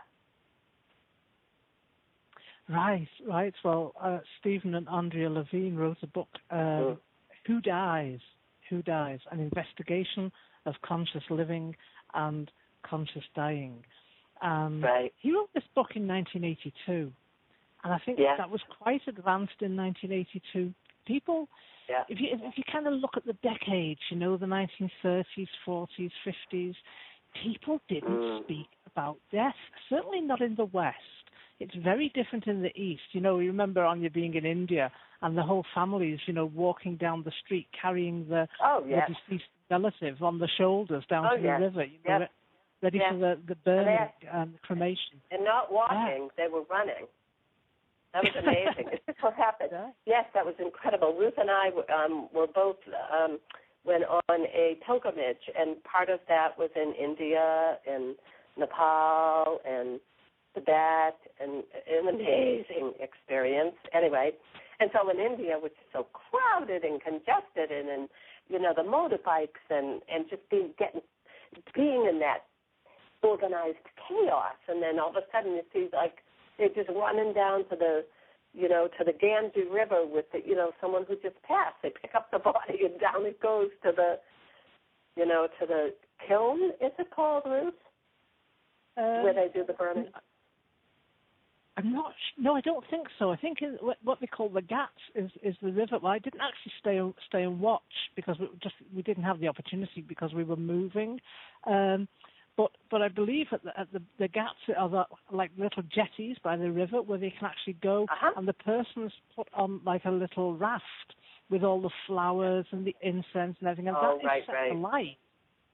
[2.69, 3.55] Right, right.
[3.65, 6.99] Well, uh, Stephen and Ondrea Levine wrote a book, um, Mm.
[7.47, 8.21] Who Dies?
[8.71, 9.21] Who Dies?
[9.31, 10.33] An investigation
[10.65, 11.77] of conscious living
[12.15, 12.51] and
[12.83, 13.85] conscious dying.
[14.41, 15.13] Um, Right.
[15.19, 17.13] He wrote this book in 1982,
[17.83, 18.37] and I think Yeah.
[18.37, 20.73] that was quite advanced in 1982.
[21.07, 21.49] People,
[21.89, 22.05] Yeah.
[22.09, 26.13] if you if you kind of look at the decades, you know, the 1930s, 40s,
[26.25, 26.75] 50s,
[27.43, 28.45] people didn't Mm.
[28.45, 29.57] speak about death.
[29.89, 30.99] Certainly not in the West.
[31.61, 33.03] It's very different in the East.
[33.13, 34.91] You know, you remember Anya being in India
[35.23, 39.09] and the whole families, you know, walking down the street carrying the, Oh, yes.
[39.09, 41.59] the deceased relative on the shoulders down Oh, to yes.
[41.59, 42.31] the river, you know, Yes.
[42.83, 44.13] ready for the, the burning Yes.
[44.33, 45.21] and cremation.
[45.31, 47.07] And not walking, they were running.
[48.15, 48.95] That was amazing.
[48.95, 49.71] it's just what happened.
[49.75, 49.91] Yeah.
[50.07, 51.15] Yes, that was incredible.
[51.19, 52.77] Ruth and I um, were both
[53.13, 53.39] um,
[53.85, 58.15] went on a pilgrimage, and part of that was in India and
[58.57, 59.99] Nepal and
[60.55, 63.75] Tibet, and an amazing experience.
[63.93, 64.31] Anyway,
[64.79, 68.09] and so in India, which is so crowded and congested, and, and
[68.49, 71.03] you know the motorbikes and and just being getting
[71.75, 72.47] being in that
[73.23, 76.23] organized chaos, and then all of a sudden you see like
[76.59, 78.05] they're just running down to the
[78.55, 81.75] you know, to the Ganges River with the, you know, someone who just passed.
[81.83, 84.19] They pick up the body and down it goes to the,
[85.17, 85.95] you know, to the
[86.27, 86.71] kiln.
[86.81, 87.75] Is it called Ruth?
[88.97, 90.07] Um, Where they do the burning.
[91.77, 92.13] I'm not.
[92.13, 93.33] sh- No, I don't think so.
[93.33, 95.99] I think in, what, they call the Ghats is is the river.
[96.01, 97.83] Well, I didn't actually stay stay and watch
[98.15, 101.21] because we just we didn't have the opportunity because we were moving.
[101.67, 102.07] Um,
[102.57, 106.37] but but I believe at the, at the the Ghats are the, like little jetties
[106.43, 108.33] by the river where they can actually go, Uh-huh.
[108.37, 111.15] and the person's put on like a little raft
[111.51, 114.53] with all the flowers and the incense and everything, and Oh, that is right, set
[114.55, 114.73] right.
[114.73, 115.19] alight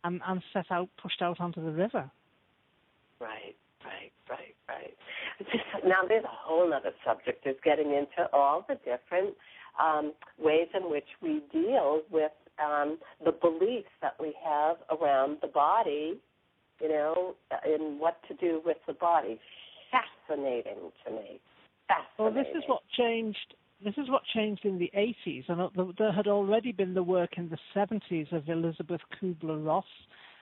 [0.04, 2.10] and and set out pushed out onto the river.
[3.20, 3.54] Right,
[3.84, 4.96] right, right, right.
[5.38, 9.34] Just, now there's a whole other subject is getting into all the different
[9.78, 12.32] um, ways in which we deal with
[12.62, 16.18] um, the beliefs that we have around the body,
[16.80, 17.34] you know,
[17.64, 19.38] in what to do with the body.
[19.90, 21.40] Fascinating to me.
[22.18, 23.54] Well, this is what changed.
[23.82, 27.38] This is what changed in the 80s, and uh, there had already been the work
[27.38, 29.86] in the 70s of Elisabeth Kübler-Ross,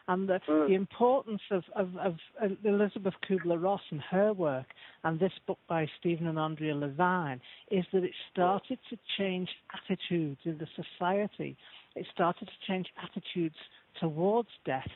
[0.09, 0.66] and the, Mm.
[0.69, 4.66] the importance of, of, of uh, Elisabeth Kübler-Ross and her work,
[5.05, 7.40] and this book by Stephen and Ondrea Levine,
[7.70, 11.56] is that it started to change attitudes in the society.
[11.94, 13.56] It started to change attitudes
[14.01, 14.89] towards death.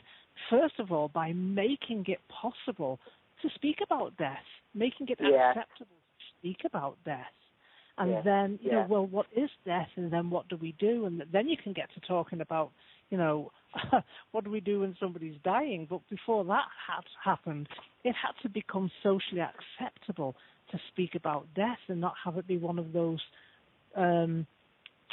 [0.49, 2.99] First of all, by making it possible
[3.41, 4.43] to speak about death,
[4.73, 5.49] making it Yeah.
[5.49, 7.31] acceptable to speak about death.
[7.97, 8.21] And Yeah.
[8.21, 8.81] then, you Yeah.
[8.81, 9.89] know, well, what is death?
[9.95, 11.05] And then what do we do?
[11.05, 12.71] And then you can get to talking about,
[13.09, 13.51] you know,
[14.31, 15.85] what do we do when somebody's dying?
[15.85, 17.69] But before that had happened,
[18.03, 20.35] it had to become socially acceptable
[20.71, 23.21] to speak about death and not have it be one of those
[23.95, 24.47] um,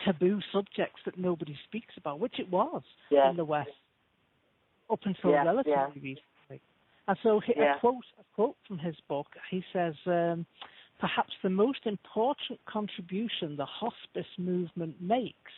[0.05, 3.29] taboo subjects that nobody speaks about, which it was Yeah.
[3.29, 3.71] in the West
[4.91, 5.87] up until Yeah, relatively yeah.
[5.95, 6.61] recently.
[7.09, 7.77] And so he, Yeah.
[7.77, 10.47] a quote a quote from his book, he says, um,
[10.99, 15.53] perhaps the most important contribution the hospice movement makes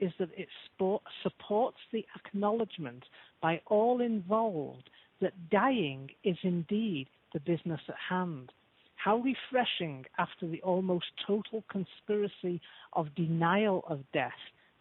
[0.00, 3.04] is that it sport, supports the acknowledgement
[3.40, 4.90] by all involved
[5.20, 8.52] that dying is indeed the business at hand.
[8.96, 12.60] How refreshing after the almost total conspiracy
[12.94, 14.32] of denial of death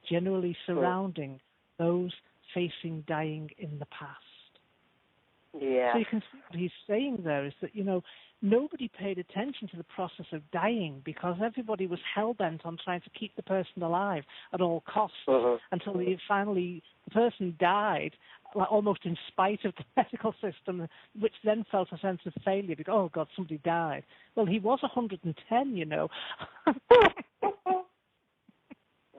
[0.09, 1.39] generally surrounding
[1.77, 2.11] those
[2.53, 4.19] facing dying in the past.
[5.59, 5.93] Yeah.
[5.93, 8.01] So you can see what he's saying there is that, you know,
[8.41, 13.01] nobody paid attention to the process of dying because everybody was hell bent on trying
[13.01, 15.59] to keep the person alive at all costs Mhm.
[15.71, 18.15] until he finally the person died
[18.55, 20.87] like almost in spite of the medical system
[21.19, 24.03] which then felt a sense of failure because oh god somebody died
[24.35, 26.09] well he was 110 you know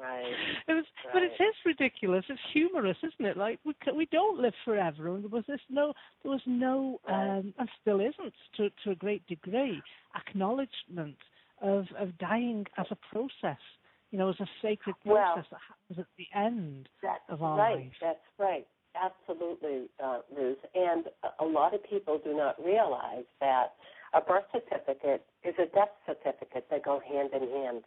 [0.05, 0.33] Right.
[0.69, 4.53] it was but it is ridiculous it's humorous isn't it like we we don't live
[4.65, 7.39] forever and there was this no there was no Right.
[7.39, 9.81] um and still isn't to to a great degree
[10.17, 11.17] acknowledgement
[11.63, 13.63] of of dying as a process
[14.11, 16.89] you know as a sacred Well- process that happens at the end
[17.29, 17.77] of our right.
[17.77, 17.93] life.
[18.01, 18.67] That's right.
[18.97, 20.59] Absolutely, uh, Ruth.
[20.75, 23.75] And a- a lot of people do not realize that
[24.13, 26.69] a birth certificate is a death certificate.
[26.71, 27.85] They go hand in hand.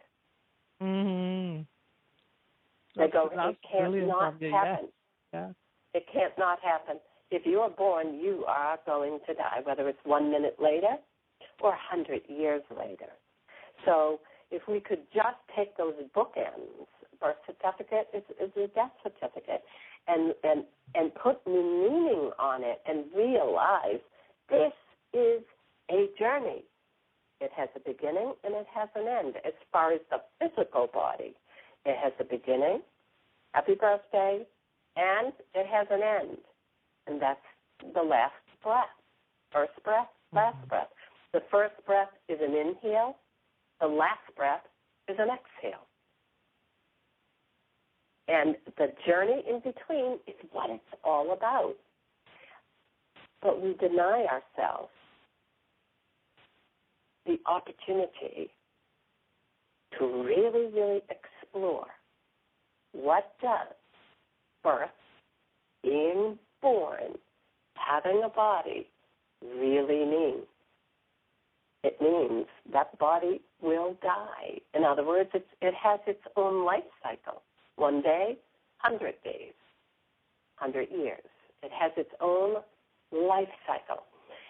[0.82, 1.62] Mm-hmm.
[2.98, 3.30] They go.
[3.32, 4.88] It can't not happen.
[5.32, 5.50] Yeah.
[5.94, 6.96] It can't not happen.
[7.30, 10.96] If you are born, you are going to die, whether it's one minute later
[11.60, 13.12] or a hundred years later.
[13.84, 14.20] So
[14.50, 16.88] if we could just take those bookends,
[17.20, 19.62] birth certificate is, is a death certificate,
[20.06, 20.64] and, and,
[20.94, 24.00] and put new meaning on it and realize
[24.48, 24.72] this
[25.12, 25.42] is
[25.90, 26.64] a journey.
[27.40, 29.34] It has a beginning and it has an end.
[29.44, 31.34] As far as the physical body,
[31.84, 32.82] it has a beginning,
[33.54, 34.46] happy birthday,
[34.96, 36.38] and it has an end.
[37.06, 37.40] And that's
[37.94, 38.86] the last breath.
[39.52, 40.68] First breath, last Mhm.
[40.68, 40.92] breath.
[41.32, 43.18] The first breath is an inhale,
[43.80, 44.66] the last breath
[45.08, 45.86] is an exhale.
[48.28, 51.76] And the journey in between is what it's all about.
[53.40, 54.92] But we deny ourselves
[57.24, 58.50] the opportunity
[59.98, 61.02] to really, really
[61.48, 61.86] explore
[62.92, 63.74] what does
[64.62, 64.88] birth,
[65.82, 67.18] being born,
[67.74, 68.86] having a body
[69.42, 70.40] really mean.
[71.84, 74.60] It means that body will die.
[74.74, 77.42] In other words, it has its own life cycle.
[77.76, 78.36] One day,
[78.82, 79.52] 100 days,
[80.58, 81.22] 100 years.
[81.62, 82.56] It has its own
[83.12, 84.02] life cycle.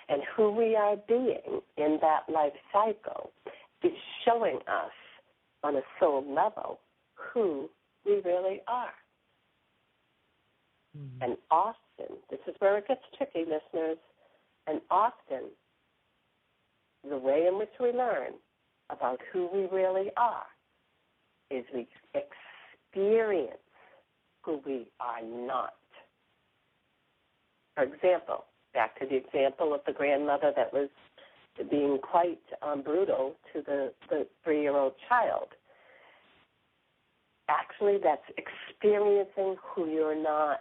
[0.08, 3.30] And who we are being in that life cycle
[3.82, 3.92] is
[4.24, 4.92] showing us
[5.62, 6.78] on a soul level
[7.32, 7.70] who
[8.04, 8.94] we really are.
[10.96, 11.22] Mhm.
[11.22, 13.98] And often, this is where it gets tricky, listeners,
[14.66, 15.44] and often
[17.04, 18.34] the way in which we learn
[18.90, 20.46] about who we really are
[21.50, 23.58] is we experience
[24.42, 25.74] who we are not.
[27.74, 28.44] For example,
[28.74, 30.88] back to the example of the grandmother that was
[31.70, 35.48] being quite um, brutal to the, the three year old child.
[37.48, 40.60] Actually, that's experiencing who you're not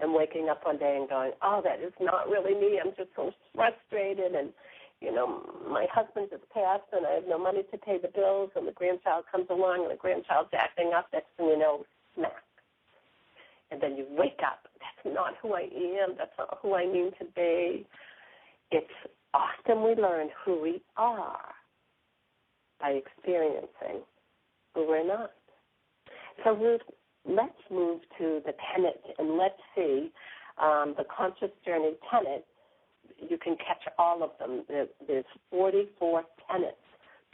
[0.00, 2.80] and waking up one day and going, oh, that is not really me.
[2.82, 4.52] I'm just so frustrated and
[5.00, 8.50] you know, my husband just passed and I have no money to pay the bills
[8.56, 11.84] and the grandchild comes along and the grandchild's acting up, next thing you know,
[12.14, 12.42] smack.
[13.70, 14.66] And then you wake up.
[14.80, 15.68] That's not who I
[16.02, 16.14] am.
[16.16, 17.86] That's not who I mean to be.
[18.70, 18.86] It's
[19.34, 21.52] often we learn who we are
[22.80, 24.02] by experiencing
[24.74, 25.32] who we're not.
[26.44, 26.80] So Ruth,
[27.28, 30.10] let's move to the tenet and let's see
[30.62, 32.44] um, the conscious journey tenet
[33.18, 34.64] you can catch all of them.
[34.68, 36.78] There- There's 44 tenets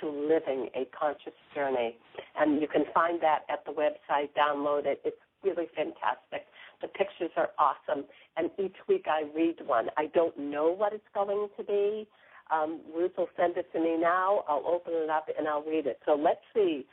[0.00, 1.98] to living a conscious journey,
[2.36, 4.30] and you can find that at the website.
[4.34, 5.00] Download it.
[5.04, 6.46] It's really fantastic.
[6.80, 8.06] The pictures are awesome,
[8.36, 9.90] and each week I read one.
[9.96, 12.08] I don't know what it's going to be.
[12.50, 14.44] Um, Ruth will send it to me now.
[14.48, 16.00] I'll open it up and I'll read it.
[16.06, 16.86] So let's see.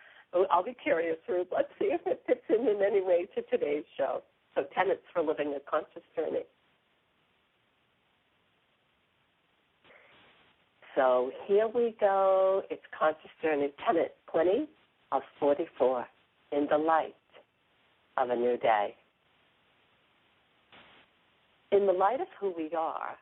[0.52, 1.48] I'll be curious, Ruth.
[1.56, 4.22] Let's see if it fits in in any way to today's show.
[4.56, 6.44] So, tenets for living a conscious journey.
[10.98, 12.64] So here we go.
[12.72, 14.68] It's Conscious Journey Tenet 20
[15.12, 16.08] of 44
[16.52, 17.14] in the light
[18.18, 18.96] of a new day.
[21.72, 23.16] In the light of who we are,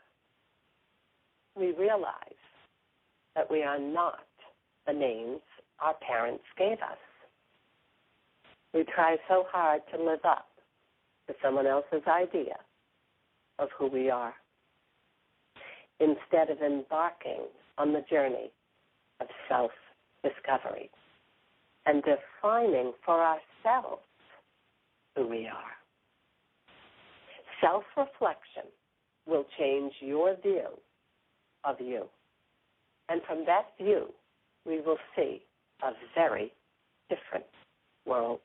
[1.57, 2.13] we realize
[3.35, 4.23] that we are not
[4.87, 5.41] the names
[5.79, 6.97] our parents gave us.
[8.73, 10.47] We try so hard to live up
[11.27, 12.57] to someone else's idea
[13.59, 14.33] of who we are
[15.99, 17.45] instead of embarking
[17.77, 18.51] on the journey
[19.21, 19.71] of self
[20.23, 20.89] discovery
[21.85, 24.01] and defining for ourselves
[25.15, 25.75] who we are.
[27.61, 28.69] Self reflection
[29.25, 30.67] will change your view
[31.63, 32.05] of you.
[33.09, 34.07] And from that view,
[34.65, 35.41] we will see
[35.83, 36.51] a very
[37.09, 37.45] different
[38.05, 38.41] world.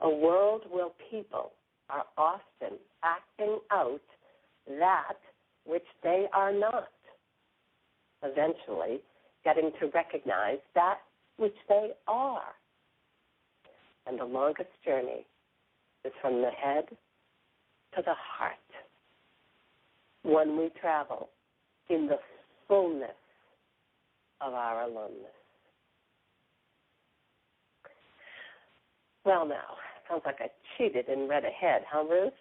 [0.00, 1.52] A world where people
[1.90, 4.00] are often acting out
[4.68, 5.18] that
[5.66, 6.88] which they are not.
[8.22, 9.00] Eventually,
[9.44, 10.98] getting to recognize that
[11.36, 12.54] which they are.
[14.06, 15.26] And the longest journey
[16.04, 16.84] is from the head
[17.96, 18.54] to the heart.
[20.22, 21.28] When we travel
[21.90, 22.18] in the
[22.66, 23.10] fullness
[24.40, 25.43] of our aloneness.
[29.24, 29.76] Well, now,
[30.08, 32.32] sounds like I cheated and read ahead, huh, Ruth?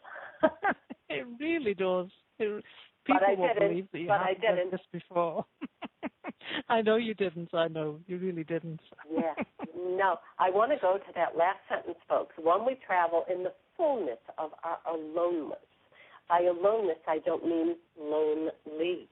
[1.10, 2.08] it really does.
[2.40, 2.64] It,
[3.06, 4.72] people but I won't didn't, believe that you but I didn't.
[4.72, 5.46] this before.
[6.70, 7.54] I know you didn't.
[7.54, 8.82] I know you really didn't.
[9.12, 9.34] yeah.
[9.96, 12.34] No, I want to go to that last sentence, folks.
[12.42, 15.60] When we travel in the fullness of our aloneness.
[16.30, 19.08] By aloneness, I don't mean lonely.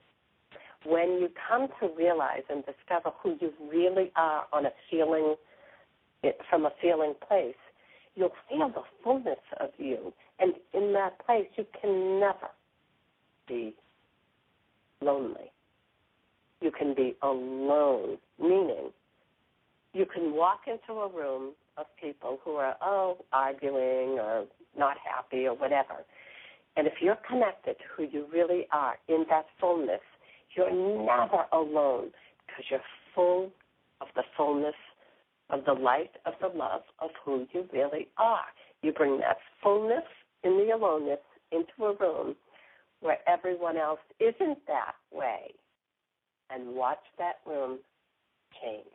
[0.86, 5.36] When you come to realize and discover who you really are on a feeling,
[6.50, 7.56] from a feeling place,
[8.16, 10.14] you'll feel the fullness of you.
[10.40, 12.50] And in that place, you can never
[13.48, 13.74] be
[15.02, 15.52] lonely.
[16.62, 18.92] You can be alone, meaning
[19.94, 24.46] you can walk into a room of people who are, oh, arguing or
[24.78, 26.06] not happy or whatever.
[26.78, 30.02] And if you're connected to who you really are in that fullness,
[30.56, 32.12] you're never alone
[32.46, 32.80] because you're
[33.16, 33.52] full
[34.00, 34.76] of the fullness
[35.52, 38.46] of the light of the love of who you really are.
[38.82, 40.04] You bring that fullness
[40.44, 41.20] in the aloneness
[41.52, 42.36] into a room
[43.02, 45.54] where everyone else isn't that way
[46.50, 47.80] and watch that room
[48.62, 48.86] change.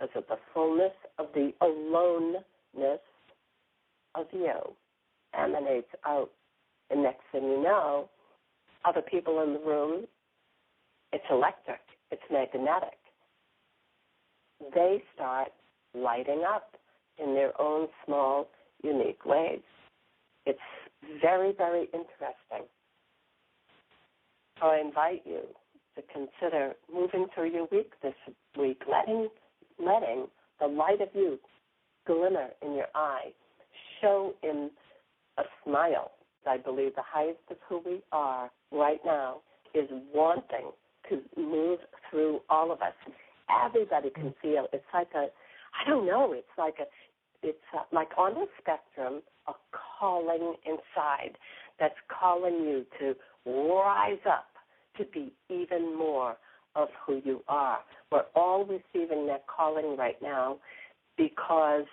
[0.00, 3.00] Because of the fullness of the aloneness
[4.14, 4.54] of you
[5.38, 6.30] emanates out.
[6.90, 8.08] And next thing you know,
[8.84, 10.06] other people in the room,
[11.12, 11.80] it's electric,
[12.10, 12.98] it's magnetic.
[14.74, 15.48] They start
[15.94, 16.76] lighting up
[17.18, 18.48] in their own small,
[18.82, 19.60] unique ways.
[20.46, 20.58] It's
[21.20, 22.66] very, very interesting.
[24.60, 25.42] So I invite you
[25.96, 28.14] to consider moving through your week this
[28.58, 29.28] week, letting
[29.78, 30.26] letting
[30.60, 31.38] the light of you
[32.06, 33.30] glimmer in your eye,
[34.00, 34.70] show in
[35.38, 36.12] a smile.
[36.46, 39.38] I believe the highest of who we are right now
[39.74, 40.70] is wanting
[41.10, 41.80] to move
[42.10, 42.94] through all of us.
[43.64, 45.28] Everybody can feel it's like a,
[45.74, 49.52] I don't know, it's like a, it's a, like on the spectrum, a
[49.98, 51.36] calling inside
[51.78, 53.14] that's calling you to
[53.46, 54.46] rise up
[54.96, 56.36] to be even more
[56.74, 57.78] of who you are.
[58.10, 60.58] We're all receiving that calling right now
[61.16, 61.86] because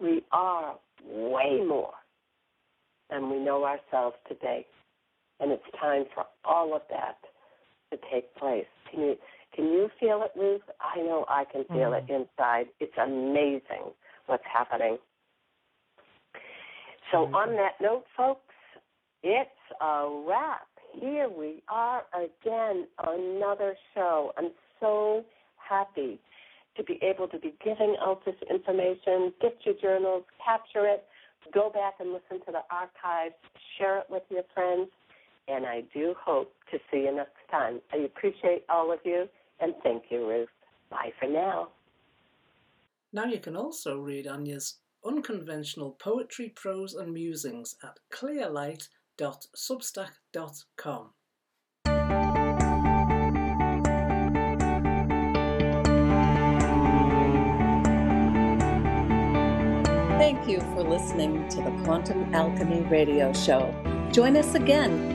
[0.00, 1.92] we are way more
[3.10, 4.66] than we know ourselves today.
[5.40, 7.18] And it's time for all of that
[7.90, 8.66] to take place.
[8.90, 9.16] Can you
[9.54, 10.62] can you feel it, Ruth?
[10.80, 12.10] I know I can feel mm-hmm.
[12.10, 12.66] it inside.
[12.80, 13.92] It's amazing
[14.26, 14.98] what's happening.
[17.10, 17.34] So mm-hmm.
[17.34, 18.40] on that note, folks,
[19.22, 19.50] it's
[19.80, 20.66] a wrap
[20.98, 24.32] here we are again, another show.
[24.36, 24.50] I'm
[24.80, 25.24] so
[25.56, 26.20] happy
[26.76, 29.32] to be able to be giving out this information.
[29.40, 31.04] Get your journals, capture it,
[31.52, 33.34] go back and listen to the archives,
[33.78, 34.88] share it with your friends,
[35.48, 37.80] and I do hope to see you next time.
[37.92, 39.28] I appreciate all of you,
[39.62, 40.48] and thank you, Ruth.
[40.90, 41.68] Bye for now.
[43.12, 51.10] Now you can also read Anya's unconventional poetry, prose, and musings at clearlight.com www.substack.com.
[60.18, 63.74] Thank you for listening to the Quantum Alchemy Radio Show.
[64.12, 65.10] Join us again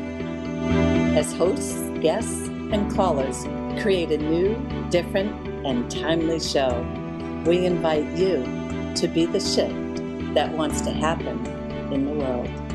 [1.18, 3.46] as hosts, guests, and callers
[3.82, 4.56] create a new,
[4.90, 5.32] different,
[5.66, 6.86] and timely show.
[7.46, 8.44] We invite you
[8.96, 11.46] to be the shift that wants to happen
[11.94, 12.67] in the world.